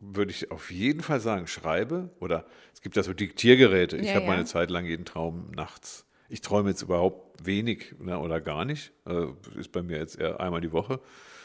würde 0.00 0.30
ich 0.32 0.50
auf 0.50 0.70
jeden 0.70 1.02
Fall 1.02 1.20
sagen, 1.20 1.46
schreibe 1.46 2.10
oder 2.20 2.46
es 2.72 2.80
gibt 2.80 2.96
ja 2.96 3.02
so 3.02 3.12
Diktiergeräte. 3.12 3.96
Ich 3.96 4.06
Ja, 4.08 4.14
habe 4.14 4.24
ja. 4.24 4.30
meine 4.30 4.44
Zeit 4.44 4.70
lang 4.70 4.86
jeden 4.86 5.04
Traum 5.04 5.50
nachts. 5.54 6.06
Ich 6.28 6.40
träume 6.40 6.70
jetzt 6.70 6.82
überhaupt 6.82 7.44
wenig 7.46 7.94
ne, 8.00 8.18
oder 8.18 8.40
gar 8.40 8.64
nicht. 8.64 8.92
Also 9.04 9.36
ist 9.58 9.72
bei 9.72 9.82
mir 9.82 9.98
jetzt 9.98 10.18
eher 10.18 10.40
einmal 10.40 10.60
die 10.60 10.72
Woche, 10.72 11.00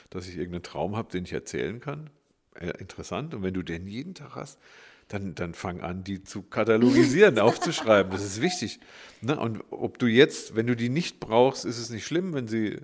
dass 0.09 0.27
ich 0.27 0.35
irgendeinen 0.37 0.63
Traum 0.63 0.95
habe, 0.95 1.11
den 1.11 1.25
ich 1.25 1.33
erzählen 1.33 1.79
kann. 1.79 2.09
Äh, 2.53 2.69
interessant. 2.79 3.33
Und 3.33 3.43
wenn 3.43 3.53
du 3.53 3.61
den 3.61 3.87
jeden 3.87 4.13
Tag 4.13 4.35
hast, 4.35 4.59
dann, 5.07 5.35
dann 5.35 5.53
fang 5.53 5.81
an, 5.81 6.03
die 6.03 6.23
zu 6.23 6.41
katalogisieren, 6.41 7.37
aufzuschreiben. 7.39 8.11
Das 8.11 8.23
ist 8.23 8.41
wichtig. 8.41 8.79
Ne? 9.21 9.37
Und 9.39 9.63
ob 9.69 9.99
du 9.99 10.07
jetzt, 10.07 10.55
wenn 10.55 10.67
du 10.67 10.75
die 10.75 10.89
nicht 10.89 11.19
brauchst, 11.19 11.65
ist 11.65 11.77
es 11.77 11.89
nicht 11.89 12.05
schlimm, 12.05 12.33
wenn 12.33 12.47
sie, 12.47 12.77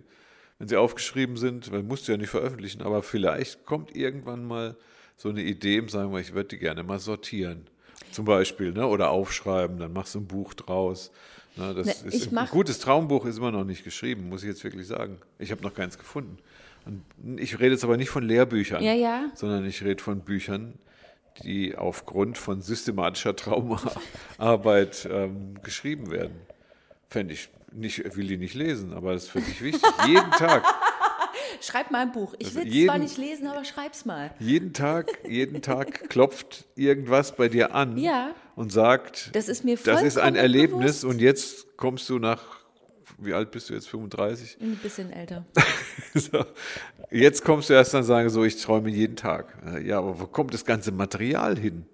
wenn 0.59 0.67
sie 0.67 0.77
aufgeschrieben 0.77 1.37
sind, 1.37 1.71
weil 1.71 1.83
musst 1.83 2.07
du 2.07 2.11
ja 2.11 2.17
nicht 2.17 2.29
veröffentlichen, 2.29 2.81
aber 2.83 3.01
vielleicht 3.01 3.65
kommt 3.65 3.95
irgendwann 3.95 4.45
mal 4.45 4.75
so 5.17 5.29
eine 5.29 5.41
Idee, 5.41 5.83
sagen 5.87 6.11
wir, 6.13 6.19
ich 6.19 6.33
würde 6.33 6.49
die 6.49 6.57
gerne 6.59 6.83
mal 6.83 6.99
sortieren. 6.99 7.67
Zum 8.11 8.25
Beispiel, 8.25 8.71
ne? 8.71 8.87
oder 8.87 9.09
aufschreiben, 9.09 9.77
dann 9.79 9.93
machst 9.93 10.15
du 10.15 10.19
ein 10.19 10.27
Buch 10.27 10.53
draus. 10.53 11.11
Ne? 11.55 11.73
Das 11.73 12.03
Ne, 12.03 12.09
ist 12.11 12.31
ein 12.35 12.47
gutes 12.49 12.79
Traumbuch 12.79 13.25
ist 13.25 13.37
immer 13.37 13.51
noch 13.51 13.63
nicht 13.63 13.83
geschrieben, 13.83 14.29
muss 14.29 14.43
ich 14.43 14.49
jetzt 14.49 14.63
wirklich 14.63 14.85
sagen. 14.87 15.17
Ich 15.39 15.51
habe 15.51 15.61
noch 15.63 15.73
keins 15.73 15.97
gefunden. 15.97 16.37
Und 16.85 17.39
ich 17.39 17.59
rede 17.59 17.71
jetzt 17.73 17.83
aber 17.83 17.97
nicht 17.97 18.09
von 18.09 18.23
Lehrbüchern, 18.23 18.83
Ja, 18.83 18.93
ja. 18.93 19.31
sondern 19.35 19.65
ich 19.65 19.83
rede 19.83 20.01
von 20.03 20.21
Büchern, 20.21 20.73
die 21.43 21.75
aufgrund 21.75 22.37
von 22.37 22.61
systematischer 22.61 23.35
Traumarbeit 23.35 25.07
ähm, 25.11 25.55
geschrieben 25.63 26.11
werden. 26.11 26.35
Fände 27.09 27.33
ich 27.33 27.49
nicht, 27.71 28.15
will 28.15 28.27
die 28.27 28.37
nicht 28.37 28.53
lesen, 28.53 28.93
aber 28.93 29.13
das 29.13 29.27
finde 29.27 29.49
ich 29.49 29.61
wichtig. 29.61 29.89
Jeden 30.07 30.31
Tag, 30.31 30.63
Schreib 31.61 31.91
mal 31.91 31.99
ein 31.99 32.11
Buch. 32.11 32.33
Ich 32.39 32.47
Also 32.47 32.59
will 32.61 32.67
es 32.67 32.73
jeden- 32.73 32.87
zwar 32.87 32.97
nicht 32.97 33.17
lesen, 33.17 33.47
aber 33.47 33.63
schreib's 33.65 34.05
mal. 34.05 34.31
jeden 34.39 34.73
Tag, 34.73 35.07
jeden 35.27 35.61
Tag 35.61 36.09
klopft 36.09 36.65
irgendwas 36.75 37.35
bei 37.35 37.49
dir 37.49 37.75
an 37.75 37.97
Ja. 37.97 38.31
und 38.55 38.71
sagt, 38.71 39.29
Das 39.35 39.47
ist 39.47 39.63
mir 39.63 39.77
das 39.77 40.01
ist 40.01 40.17
ein 40.17 40.35
Erlebnis 40.35 41.01
bewusst. 41.01 41.05
und 41.05 41.19
jetzt 41.21 41.77
kommst 41.77 42.09
du 42.09 42.19
nach, 42.19 42.41
wie 43.21 43.33
alt 43.33 43.51
bist 43.51 43.69
du 43.69 43.73
jetzt, 43.73 43.87
35? 43.89 44.57
Ein 44.61 44.77
bisschen 44.77 45.11
älter. 45.11 45.45
So. 46.13 46.43
Jetzt 47.09 47.45
kommst 47.45 47.69
du 47.69 47.73
erst 47.73 47.93
dann 47.93 48.03
sagen, 48.03 48.29
so, 48.29 48.43
ich 48.43 48.61
träume 48.61 48.89
jeden 48.89 49.15
Tag. 49.15 49.57
Ja, 49.81 49.99
aber 49.99 50.19
wo 50.19 50.25
kommt 50.25 50.53
das 50.53 50.65
ganze 50.65 50.91
Material 50.91 51.57
hin? 51.57 51.85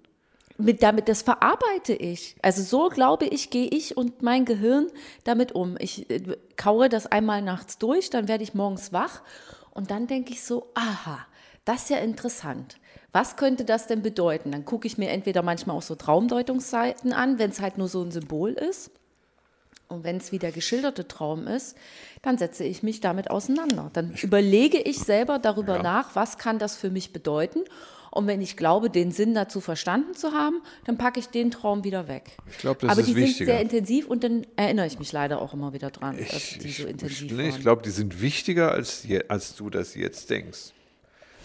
Mit, 0.56 0.82
damit, 0.82 1.08
das 1.08 1.22
verarbeite 1.22 1.92
ich. 1.94 2.34
Also 2.42 2.62
so 2.62 2.88
glaube 2.88 3.26
ich, 3.26 3.50
gehe 3.50 3.68
ich 3.68 3.96
und 3.96 4.22
mein 4.22 4.44
Gehirn 4.44 4.88
damit 5.22 5.52
um. 5.52 5.76
Ich 5.78 6.10
äh, 6.10 6.36
kaue 6.56 6.88
das 6.88 7.06
einmal 7.06 7.42
nachts 7.42 7.78
durch, 7.78 8.10
dann 8.10 8.26
werde 8.26 8.42
ich 8.42 8.54
morgens 8.54 8.92
wach 8.92 9.22
und 9.70 9.92
dann 9.92 10.08
denke 10.08 10.32
ich 10.32 10.42
so, 10.42 10.72
aha, 10.74 11.24
das 11.64 11.84
ist 11.84 11.90
ja 11.90 11.98
interessant. 11.98 12.80
Was 13.12 13.36
könnte 13.36 13.64
das 13.64 13.86
denn 13.86 14.02
bedeuten? 14.02 14.50
Dann 14.50 14.64
gucke 14.64 14.88
ich 14.88 14.98
mir 14.98 15.10
entweder 15.10 15.42
manchmal 15.42 15.76
auch 15.76 15.82
so 15.82 15.94
Traumdeutungsseiten 15.94 17.12
an, 17.12 17.38
wenn 17.38 17.50
es 17.50 17.60
halt 17.60 17.78
nur 17.78 17.86
so 17.86 18.02
ein 18.02 18.10
Symbol 18.10 18.52
ist. 18.52 18.90
Und 19.88 20.04
wenn 20.04 20.18
es 20.18 20.32
wie 20.32 20.38
der 20.38 20.52
geschilderte 20.52 21.08
Traum 21.08 21.46
ist, 21.46 21.76
dann 22.22 22.36
setze 22.36 22.62
ich 22.64 22.82
mich 22.82 23.00
damit 23.00 23.30
auseinander. 23.30 23.90
Dann 23.92 24.12
überlege 24.22 24.78
ich 24.78 24.98
selber 24.98 25.38
darüber 25.38 25.76
Ja. 25.76 25.82
nach, 25.82 26.14
was 26.14 26.36
kann 26.38 26.58
das 26.58 26.76
für 26.76 26.90
mich 26.90 27.12
bedeuten. 27.12 27.60
Und 28.10 28.26
wenn 28.26 28.40
ich 28.40 28.56
glaube, 28.56 28.90
den 28.90 29.12
Sinn 29.12 29.34
dazu 29.34 29.60
verstanden 29.60 30.14
zu 30.14 30.32
haben, 30.32 30.62
dann 30.86 30.96
packe 30.98 31.20
ich 31.20 31.28
den 31.28 31.50
Traum 31.50 31.84
wieder 31.84 32.08
weg. 32.08 32.36
Ich 32.50 32.58
glaube, 32.58 32.80
das 32.80 32.90
Aber 32.90 33.00
ist 33.00 33.06
die 33.08 33.12
sind 33.12 33.22
wichtiger. 33.22 33.46
sehr 33.52 33.60
intensiv 33.60 34.06
und 34.08 34.24
dann 34.24 34.46
erinnere 34.56 34.86
ich 34.86 34.98
mich 34.98 35.12
leider 35.12 35.40
auch 35.40 35.52
immer 35.54 35.72
wieder 35.74 35.90
dran, 35.90 36.16
dass 36.16 36.32
Ich, 36.32 36.58
die 36.58 36.68
ich, 36.68 36.78
so 36.78 36.86
intensiv 36.86 37.30
nee, 37.32 37.48
ich 37.48 37.52
waren. 37.54 37.60
glaube, 37.62 37.82
die 37.82 37.90
sind 37.90 38.20
wichtiger, 38.20 38.72
als, 38.72 39.06
als 39.28 39.56
du 39.56 39.70
das 39.70 39.94
jetzt 39.94 40.28
denkst. 40.30 40.72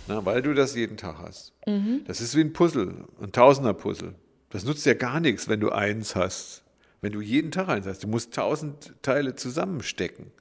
Na, 0.07 0.25
weil 0.25 0.41
du 0.41 0.53
das 0.53 0.75
jeden 0.75 0.97
Tag 0.97 1.17
hast. 1.19 1.53
Mhm. 1.67 2.01
Das 2.07 2.19
ist 2.21 2.35
wie 2.35 2.41
ein 2.41 2.51
Puzzle, 2.53 3.05
ein 3.21 3.31
Tausender-Puzzle. 3.31 4.15
Das 4.49 4.63
nutzt 4.65 4.85
ja 4.85 4.93
gar 4.95 5.19
nichts, 5.19 5.47
wenn 5.47 5.59
du 5.61 5.69
eins 5.69 6.15
hast. 6.15 6.62
Wenn 7.03 7.11
du 7.11 7.19
jeden 7.19 7.51
Tag 7.51 7.67
eins 7.67 7.85
hast. 7.85 8.05
Du 8.05 8.07
musst 8.07 8.33
tausend 8.33 8.93
Teile 9.01 9.35
zusammenstecken. 9.35 10.31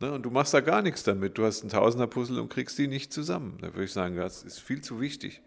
Ne, 0.00 0.10
und 0.10 0.24
du 0.24 0.30
machst 0.30 0.52
da 0.52 0.58
gar 0.58 0.82
nichts 0.82 1.04
damit. 1.04 1.38
Du 1.38 1.44
hast 1.44 1.62
ein 1.62 1.68
Tausender-Puzzle 1.68 2.40
und 2.40 2.48
kriegst 2.48 2.76
die 2.78 2.88
nicht 2.88 3.12
zusammen. 3.12 3.58
Da 3.60 3.68
würde 3.68 3.84
ich 3.84 3.92
sagen, 3.92 4.16
das 4.16 4.42
ist 4.42 4.58
viel 4.58 4.80
zu 4.80 5.00
wichtig. 5.00 5.40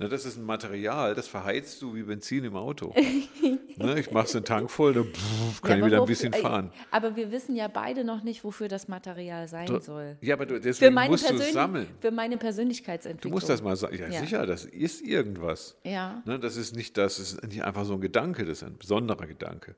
Ne, 0.00 0.08
das 0.08 0.24
ist 0.24 0.38
ein 0.38 0.44
Material, 0.44 1.14
das 1.14 1.28
verheizt 1.28 1.82
du 1.82 1.94
wie 1.94 2.02
Benzin 2.02 2.42
im 2.44 2.56
Auto. 2.56 2.94
ne, 3.76 4.00
ich 4.00 4.10
mache 4.10 4.28
so 4.28 4.38
einen 4.38 4.46
Tank 4.46 4.70
voll, 4.70 4.94
dann 4.94 5.04
pff, 5.04 5.60
kann 5.60 5.72
Ja, 5.72 5.76
ich 5.78 5.84
wieder 5.92 6.00
ein 6.00 6.06
bisschen 6.06 6.32
fahren. 6.32 6.72
Aber 6.90 7.16
wir 7.16 7.30
wissen 7.30 7.54
ja 7.54 7.68
beide 7.68 8.02
noch 8.02 8.22
nicht, 8.22 8.42
wofür 8.42 8.68
das 8.68 8.88
Material 8.88 9.46
sein 9.46 9.68
soll. 9.82 10.16
Ja, 10.22 10.36
aber 10.36 10.46
du, 10.46 10.54
Für 10.54 10.60
deswegen 10.60 10.94
meine, 10.94 11.10
musst 11.10 11.28
du 11.28 11.34
es 11.34 11.52
sammeln. 11.52 11.86
für 12.00 12.10
meine 12.10 12.36
Du 12.36 12.40
Persönlichkeitsentwicklung. 12.40 13.32
musst 13.34 13.50
das 13.50 13.62
mal 13.62 13.76
sagen. 13.76 13.94
Ja, 13.98 14.08
Ja. 14.08 14.20
sicher, 14.20 14.46
das 14.46 14.64
ist 14.64 15.02
irgendwas. 15.02 15.76
Ja. 15.84 16.22
Ne, 16.24 16.38
das 16.38 16.56
ist 16.56 16.74
nicht 16.74 16.96
das, 16.96 17.18
ist 17.18 17.46
nicht 17.46 17.62
einfach 17.62 17.84
so 17.84 17.92
ein 17.92 18.00
Gedanke, 18.00 18.46
das 18.46 18.62
ist 18.62 18.64
ein 18.68 18.78
besonderer 18.78 19.26
Gedanke. 19.26 19.74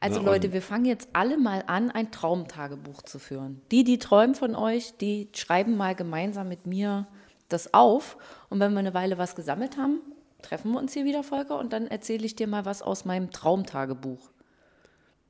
Also 0.00 0.20
Na, 0.22 0.30
Leute, 0.30 0.46
und- 0.46 0.54
wir 0.54 0.62
fangen 0.62 0.86
jetzt 0.86 1.10
alle 1.12 1.36
mal 1.36 1.62
an, 1.66 1.90
ein 1.90 2.10
Traumtagebuch 2.10 3.02
zu 3.02 3.18
führen. 3.18 3.60
Die, 3.70 3.84
die 3.84 3.98
träumen 3.98 4.34
von 4.34 4.54
euch, 4.54 4.94
die 4.96 5.28
schreiben 5.36 5.76
mal 5.76 5.94
gemeinsam 5.94 6.48
mit 6.48 6.66
mir 6.66 7.06
das 7.48 7.74
auf. 7.74 8.16
Und 8.48 8.60
wenn 8.60 8.72
wir 8.72 8.80
eine 8.80 8.94
Weile 8.94 9.18
was 9.18 9.34
gesammelt 9.34 9.76
haben, 9.76 10.00
treffen 10.42 10.72
wir 10.72 10.78
uns 10.78 10.92
hier 10.92 11.04
wieder, 11.04 11.22
Volker, 11.22 11.58
und 11.58 11.72
dann 11.72 11.86
erzähle 11.86 12.24
ich 12.24 12.36
dir 12.36 12.46
mal 12.46 12.64
was 12.64 12.82
aus 12.82 13.04
meinem 13.04 13.30
Traumtagebuch. 13.30 14.30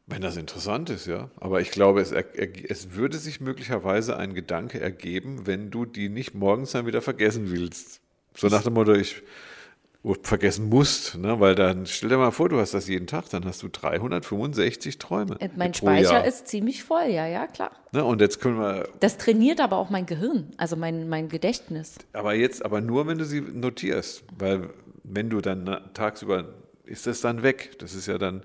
Wenn 0.06 0.22
das 0.22 0.36
interessant 0.36 0.88
ist, 0.88 1.06
ja. 1.06 1.30
Aber 1.38 1.60
ich 1.60 1.70
glaube, 1.70 2.00
es, 2.00 2.12
es 2.12 2.92
würde 2.92 3.18
sich 3.18 3.40
möglicherweise 3.40 4.16
ein 4.16 4.32
Gedanke 4.32 4.80
ergeben, 4.80 5.46
wenn 5.46 5.70
du 5.70 5.84
die 5.84 6.08
nicht 6.08 6.34
morgens 6.34 6.72
dann 6.72 6.86
wieder 6.86 7.02
vergessen 7.02 7.50
willst. 7.50 8.00
So 8.34 8.48
nach 8.48 8.62
dem 8.62 8.74
Motto, 8.74 8.94
ich 8.94 9.22
vergessen 10.22 10.68
musst, 10.68 11.16
ne? 11.18 11.40
weil 11.40 11.54
dann 11.54 11.84
stell 11.86 12.08
dir 12.08 12.18
mal 12.18 12.30
vor, 12.30 12.48
du 12.48 12.58
hast 12.58 12.72
das 12.72 12.88
jeden 12.88 13.06
Tag, 13.06 13.28
dann 13.30 13.44
hast 13.44 13.62
du 13.62 13.68
365 13.68 14.98
Träume. 14.98 15.36
Äh, 15.40 15.48
Mein 15.56 15.72
pro 15.72 15.78
Speicher 15.78 16.12
Jahr. 16.12 16.24
ist 16.26 16.46
ziemlich 16.46 16.84
voll, 16.84 17.08
ja, 17.08 17.26
ja, 17.26 17.46
klar. 17.46 17.72
Ne? 17.92 18.04
Und 18.04 18.20
jetzt 18.20 18.40
können 18.40 18.58
wir 18.58 18.88
Das 19.00 19.18
trainiert 19.18 19.60
aber 19.60 19.76
auch 19.76 19.90
mein 19.90 20.06
Gehirn, 20.06 20.52
also 20.56 20.76
mein, 20.76 21.08
mein 21.08 21.28
Gedächtnis. 21.28 21.96
Aber 22.12 22.34
jetzt, 22.34 22.64
aber 22.64 22.80
nur, 22.80 23.06
wenn 23.06 23.18
du 23.18 23.24
sie 23.24 23.40
notierst, 23.40 24.24
weil 24.38 24.70
wenn 25.02 25.30
du 25.30 25.40
dann 25.40 25.80
tagsüber, 25.94 26.44
ist 26.84 27.06
das 27.06 27.20
dann 27.20 27.42
weg. 27.42 27.78
Das 27.78 27.94
ist 27.94 28.06
ja 28.06 28.18
dann, 28.18 28.42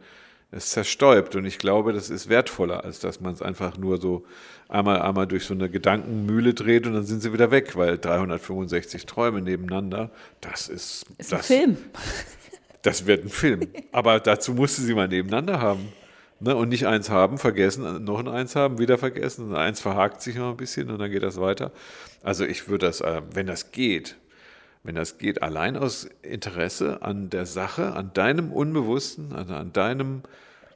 es 0.56 0.70
zerstäubt 0.70 1.36
und 1.36 1.46
ich 1.46 1.58
glaube, 1.58 1.94
das 1.94 2.10
ist 2.10 2.30
wertvoller, 2.30 2.84
als 2.84 3.00
dass 3.00 3.20
man 3.20 3.34
es 3.34 3.42
einfach 3.42 3.78
nur 3.78 4.00
so 4.00 4.26
einmal, 4.70 5.02
einmal 5.02 5.28
durch 5.28 5.46
so 5.46 5.54
eine 5.54 5.70
Gedankenmühle 5.70 6.54
dreht 6.54 6.88
und 6.88 6.94
dann 6.94 7.04
sind 7.04 7.22
sie 7.22 7.34
wieder 7.34 7.52
weg, 7.52 7.76
weil 7.76 7.98
365 7.98 9.06
Träume 9.06 9.42
nebeneinander, 9.42 10.12
das 10.42 10.68
ist, 10.70 11.06
Ist 11.18 11.34
ein 11.34 11.38
das, 11.38 11.48
Film. 11.48 11.78
das 12.82 13.06
wird 13.06 13.26
ein 13.26 13.30
Film. 13.30 13.62
Aber 13.92 14.20
dazu 14.20 14.54
musst 14.54 14.78
du 14.78 14.82
sie 14.84 14.94
mal 14.94 15.08
nebeneinander 15.08 15.60
haben. 15.60 15.90
Ne? 16.40 16.56
Und 16.56 16.70
nicht 16.70 16.88
eins 16.88 17.10
haben, 17.10 17.38
vergessen, 17.38 18.04
noch 18.04 18.20
ein 18.20 18.28
eins 18.28 18.56
haben, 18.56 18.78
wieder 18.78 18.98
vergessen. 18.98 19.50
Und 19.50 19.56
eins 19.56 19.80
verhakt 19.80 20.22
sich 20.22 20.36
noch 20.36 20.52
ein 20.52 20.58
bisschen 20.58 20.90
und 20.90 21.00
dann 21.00 21.10
geht 21.10 21.24
das 21.24 21.40
weiter. 21.40 21.72
Also 22.22 22.44
ich 22.46 22.68
würde 22.68 22.88
das, 22.88 23.02
äh, 23.02 23.22
wenn 23.34 23.48
das 23.48 23.72
geht, 23.72 24.18
wenn 24.84 24.96
das 24.96 25.18
geht, 25.18 25.42
allein 25.42 25.78
aus 25.78 26.08
Interesse 26.22 27.02
an 27.02 27.30
der 27.30 27.46
Sache, 27.46 27.94
an 27.94 28.12
deinem 28.14 28.52
Unbewussten, 28.52 29.34
an, 29.34 29.50
an 29.50 29.74
deinem, 29.74 30.24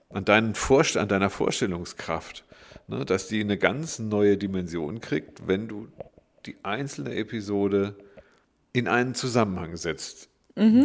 an, 0.09 0.23
deinen 0.23 0.55
Vorst 0.55 0.97
an 0.97 1.09
deiner 1.09 1.29
Vorstellungskraft, 1.29 2.45
ne? 2.87 3.05
dass 3.05 3.27
die 3.27 3.41
eine 3.41 3.57
ganz 3.57 3.99
neue 3.99 4.37
Dimension 4.37 5.01
kriegt, 5.01 5.47
wenn 5.47 5.67
du 5.67 5.87
die 6.45 6.55
einzelne 6.63 7.15
Episode 7.15 7.95
in 8.71 8.87
einen 8.87 9.13
Zusammenhang 9.13 9.75
setzt. 9.75 10.29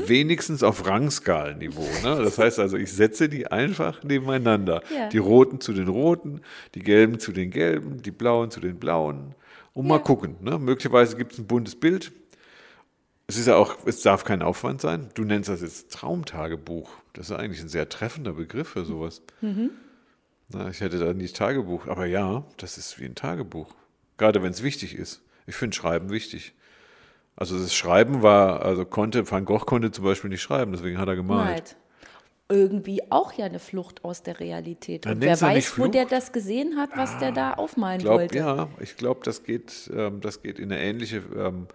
Wenigstens 0.06 0.62
auf 0.62 0.86
Rangskalenniveau. 0.86 1.86
Ne? 2.02 2.22
Das 2.22 2.36
heißt 2.36 2.58
also, 2.58 2.76
ich 2.76 2.92
setze 2.92 3.30
die 3.30 3.46
einfach 3.46 4.02
nebeneinander. 4.02 4.82
Ja. 4.94 5.08
Die 5.08 5.16
roten 5.16 5.62
zu 5.62 5.72
den 5.72 5.88
roten, 5.88 6.42
die 6.74 6.80
gelben 6.80 7.18
zu 7.18 7.32
den 7.32 7.50
gelben, 7.50 8.02
die 8.02 8.10
blauen 8.10 8.50
zu 8.50 8.60
den 8.60 8.78
blauen. 8.78 9.34
Und 9.72 9.86
mal 9.86 10.00
gucken. 10.00 10.36
Ne? 10.42 10.58
Möglicherweise 10.58 11.16
gibt 11.16 11.32
es 11.32 11.38
ein 11.38 11.46
buntes 11.46 11.76
Bild. 11.76 12.12
Es 13.32 13.38
ist 13.38 13.46
ja 13.46 13.56
auch, 13.56 13.78
es 13.86 14.02
darf 14.02 14.24
kein 14.24 14.42
Aufwand 14.42 14.82
sein. 14.82 15.08
Du 15.14 15.24
nennst 15.24 15.48
das 15.48 15.62
jetzt 15.62 15.90
Traumtagebuch. 15.90 16.90
Das 17.14 17.30
ist 17.30 17.36
eigentlich 17.36 17.62
ein 17.62 17.68
sehr 17.70 17.88
treffender 17.88 18.34
Begriff 18.34 18.68
für 18.68 18.84
sowas. 18.84 19.22
Na, 20.50 20.68
ich 20.68 20.82
hätte 20.82 20.98
da 20.98 21.14
nicht 21.14 21.34
Tagebuch, 21.34 21.86
aber 21.86 22.04
ja, 22.04 22.44
das 22.58 22.76
ist 22.76 23.00
wie 23.00 23.06
ein 23.06 23.14
Tagebuch. 23.14 23.74
Gerade 24.18 24.42
wenn 24.42 24.50
es 24.50 24.62
wichtig 24.62 24.94
ist. 24.94 25.22
Ich 25.46 25.54
finde 25.54 25.74
Schreiben 25.74 26.10
wichtig. 26.10 26.52
Also 27.34 27.58
das 27.58 27.74
Schreiben 27.74 28.20
war, 28.20 28.66
also 28.66 28.84
konnte, 28.84 29.30
Van 29.30 29.46
Gogh 29.46 29.64
konnte 29.64 29.90
zum 29.92 30.04
Beispiel 30.04 30.28
nicht 30.28 30.42
schreiben, 30.42 30.72
deswegen 30.72 30.98
hat 30.98 31.08
er 31.08 31.16
gemalt. 31.16 31.48
Malt. 31.48 31.76
Irgendwie 32.50 33.00
auch 33.10 33.32
ja 33.32 33.46
eine 33.46 33.60
Flucht 33.60 34.04
aus 34.04 34.22
der 34.22 34.40
Realität. 34.40 35.06
Und 35.06 35.22
wer 35.22 35.40
weiß, 35.40 35.78
wo 35.78 35.86
der 35.86 36.04
das 36.04 36.32
gesehen 36.32 36.76
hat, 36.76 36.90
was 36.96 37.16
der 37.18 37.32
da 37.32 37.54
aufmalen 37.54 38.00
Ich 38.00 38.04
glaube, 38.04 38.20
wollte. 38.24 38.36
ja, 38.36 38.68
ich 38.78 38.98
glaube, 38.98 39.20
das 39.24 39.42
geht, 39.42 39.90
ähm, 39.96 40.20
das 40.20 40.42
geht 40.42 40.58
in 40.58 40.70
eine 40.70 40.82
ähnliche, 40.82 41.22
ähm, 41.34 41.66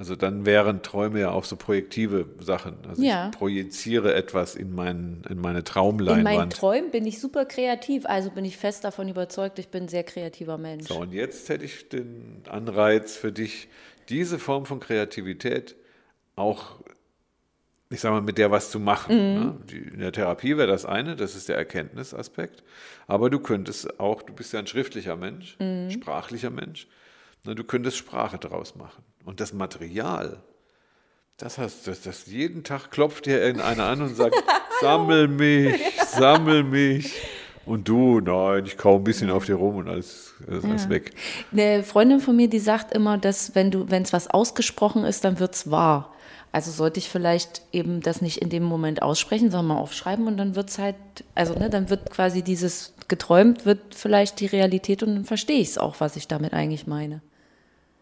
also 0.00 0.16
dann 0.16 0.46
wären 0.46 0.80
Träume 0.80 1.20
ja 1.20 1.30
auch 1.30 1.44
so 1.44 1.56
projektive 1.56 2.24
Sachen. 2.38 2.78
Also 2.88 3.02
Ja. 3.02 3.26
ich 3.26 3.36
projiziere 3.36 4.14
etwas 4.14 4.54
in, 4.54 4.74
mein, 4.74 5.22
in 5.28 5.36
meine 5.36 5.36
In 5.36 5.42
meinen 5.42 5.64
Traumleinwand. 5.66 6.56
Träumen 6.56 6.90
bin 6.90 7.04
ich 7.04 7.20
super 7.20 7.44
kreativ, 7.44 8.06
also 8.06 8.30
bin 8.30 8.46
ich 8.46 8.56
fest 8.56 8.82
davon 8.84 9.10
überzeugt, 9.10 9.58
ich 9.58 9.68
bin 9.68 9.84
ein 9.84 9.88
sehr 9.88 10.02
kreativer 10.02 10.56
Mensch. 10.56 10.88
So, 10.88 11.00
und 11.00 11.12
jetzt 11.12 11.50
hätte 11.50 11.66
ich 11.66 11.90
den 11.90 12.42
Anreiz 12.48 13.14
für 13.14 13.30
dich, 13.30 13.68
diese 14.08 14.38
Form 14.38 14.64
von 14.64 14.80
Kreativität 14.80 15.76
auch 16.34 16.80
ich 17.90 18.00
sag 18.00 18.12
mal, 18.12 18.22
mit 18.22 18.38
der 18.38 18.50
was 18.50 18.70
zu 18.70 18.80
machen. 18.80 19.14
Ne? 19.34 19.56
Die, 19.70 19.76
in 19.76 19.98
der 19.98 20.12
Therapie 20.12 20.56
wäre 20.56 20.68
das 20.68 20.86
eine, 20.86 21.14
das 21.14 21.36
ist 21.36 21.50
der 21.50 21.56
Erkenntnisaspekt. 21.56 22.62
Aber 23.06 23.28
du 23.28 23.38
könntest 23.38 24.00
auch, 24.00 24.22
du 24.22 24.32
bist 24.32 24.54
ja 24.54 24.60
ein 24.60 24.66
schriftlicher 24.66 25.16
Mensch, 25.16 25.58
sprachlicher 25.90 26.48
Mensch, 26.50 26.86
ne? 27.44 27.54
du 27.54 27.64
könntest 27.64 27.98
Sprache 27.98 28.38
draus 28.38 28.76
machen. 28.76 29.04
Und 29.24 29.40
das 29.40 29.52
Material, 29.52 30.42
das 31.36 31.58
hast 31.58 31.86
das, 31.86 32.02
das 32.02 32.26
jeden 32.26 32.64
Tag 32.64 32.90
klopft 32.90 33.26
dir 33.26 33.40
irgendeiner 33.40 33.84
an 33.84 34.02
und 34.02 34.14
sagt, 34.14 34.34
sammel 34.80 35.28
mich, 35.28 35.80
sammel 36.06 36.64
mich. 36.64 37.14
Und 37.66 37.88
du, 37.88 38.20
nein, 38.20 38.64
ich 38.66 38.76
kau 38.76 38.96
ein 38.96 39.04
bisschen 39.04 39.30
auf 39.30 39.44
dir 39.44 39.54
rum 39.54 39.76
und 39.76 39.88
alles, 39.88 40.34
alles, 40.48 40.64
alles 40.64 40.88
weg. 40.88 41.12
Eine 41.52 41.82
Freundin 41.82 42.20
von 42.20 42.34
mir, 42.34 42.48
die 42.48 42.58
sagt 42.58 42.92
immer, 42.92 43.18
dass 43.18 43.54
wenn 43.54 43.70
du, 43.70 43.90
wenn 43.90 44.02
es 44.02 44.12
was 44.12 44.28
ausgesprochen 44.28 45.04
ist, 45.04 45.24
dann 45.24 45.38
wird 45.38 45.54
es 45.54 45.70
wahr. 45.70 46.12
Also 46.52 46.72
sollte 46.72 46.98
ich 46.98 47.08
vielleicht 47.08 47.62
eben 47.70 48.00
das 48.00 48.22
nicht 48.22 48.38
in 48.38 48.48
dem 48.48 48.64
Moment 48.64 49.02
aussprechen, 49.02 49.50
sondern 49.50 49.76
mal 49.76 49.80
aufschreiben 49.80 50.26
und 50.26 50.36
dann 50.36 50.56
wird 50.56 50.70
es 50.70 50.78
halt, 50.78 50.96
also 51.34 51.54
ne, 51.54 51.70
dann 51.70 51.90
wird 51.90 52.10
quasi 52.10 52.42
dieses 52.42 52.94
geträumt, 53.06 53.66
wird 53.66 53.94
vielleicht 53.94 54.40
die 54.40 54.46
Realität 54.46 55.02
und 55.02 55.14
dann 55.14 55.24
verstehe 55.24 55.60
ich 55.60 55.68
es 55.68 55.78
auch, 55.78 55.96
was 56.00 56.16
ich 56.16 56.26
damit 56.26 56.52
eigentlich 56.52 56.86
meine. 56.86 57.22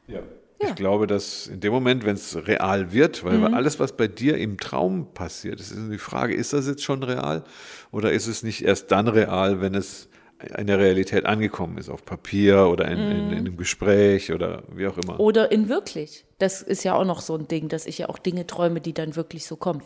Ja. 0.07 0.21
Ich 0.61 0.75
glaube, 0.75 1.07
dass 1.07 1.47
in 1.47 1.61
dem 1.61 1.73
Moment, 1.73 2.05
wenn 2.05 2.16
es 2.16 2.37
real 2.47 2.92
wird, 2.92 3.25
weil 3.25 3.55
alles, 3.55 3.79
was 3.79 3.97
bei 3.97 4.09
dir 4.09 4.37
im 4.37 4.59
Traum 4.59 5.12
passiert, 5.14 5.61
ist 5.61 5.75
die 5.77 5.99
Frage, 5.99 6.35
ist 6.35 6.53
das 6.53 6.66
jetzt 6.66 6.83
schon 6.83 7.03
real 7.03 7.44
oder 7.92 8.12
ist 8.12 8.27
es 8.27 8.42
nicht 8.42 8.64
erst 8.64 8.90
dann 8.90 9.07
real, 9.07 9.61
wenn 9.61 9.75
es 9.75 10.09
in 10.57 10.68
der 10.68 10.79
Realität 10.79 11.27
angekommen 11.27 11.79
ist, 11.79 11.88
auf 11.88 12.05
Papier 12.05 12.68
oder 12.68 12.88
in, 12.88 12.99
in, 12.99 13.33
in 13.33 13.38
einem 13.38 13.57
Gespräch 13.57 14.33
oder 14.33 14.62
wie 14.73 14.87
auch 14.87 14.97
immer. 14.97 15.18
Oder 15.18 15.51
in 15.51 15.68
wirklich. 15.68 16.25
Das 16.38 16.62
ist 16.62 16.85
ja 16.85 16.94
auch 16.94 17.05
noch 17.05 17.21
so 17.21 17.37
ein 17.37 17.49
Ding, 17.49 17.68
dass 17.68 17.87
ich 17.87 17.99
ja 17.99 18.09
auch 18.09 18.18
Dinge 18.18 18.47
träume, 18.47 18.81
die 18.81 18.92
dann 18.92 19.16
wirklich 19.16 19.47
so 19.47 19.57
kommen. 19.57 19.83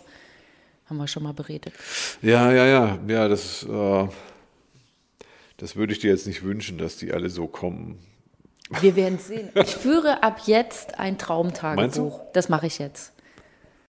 Haben 0.86 0.98
wir 0.98 1.06
schon 1.06 1.22
mal 1.22 1.32
beredet. 1.32 1.72
Ja, 2.20 2.52
ja, 2.52 2.66
ja, 2.66 2.98
ja, 3.08 3.28
das, 3.28 3.62
äh, 3.62 4.08
das 5.56 5.76
würde 5.76 5.94
ich 5.94 6.00
dir 6.00 6.10
jetzt 6.10 6.26
nicht 6.26 6.42
wünschen, 6.42 6.76
dass 6.76 6.98
die 6.98 7.12
alle 7.12 7.30
so 7.30 7.46
kommen. 7.46 7.98
Wir 8.80 8.96
werden 8.96 9.18
sehen. 9.18 9.50
Ich 9.54 9.74
führe 9.74 10.22
ab 10.22 10.40
jetzt 10.46 10.98
ein 10.98 11.18
Traumtagebuch. 11.18 12.20
Das 12.32 12.48
mache 12.48 12.66
ich 12.66 12.78
jetzt. 12.78 13.12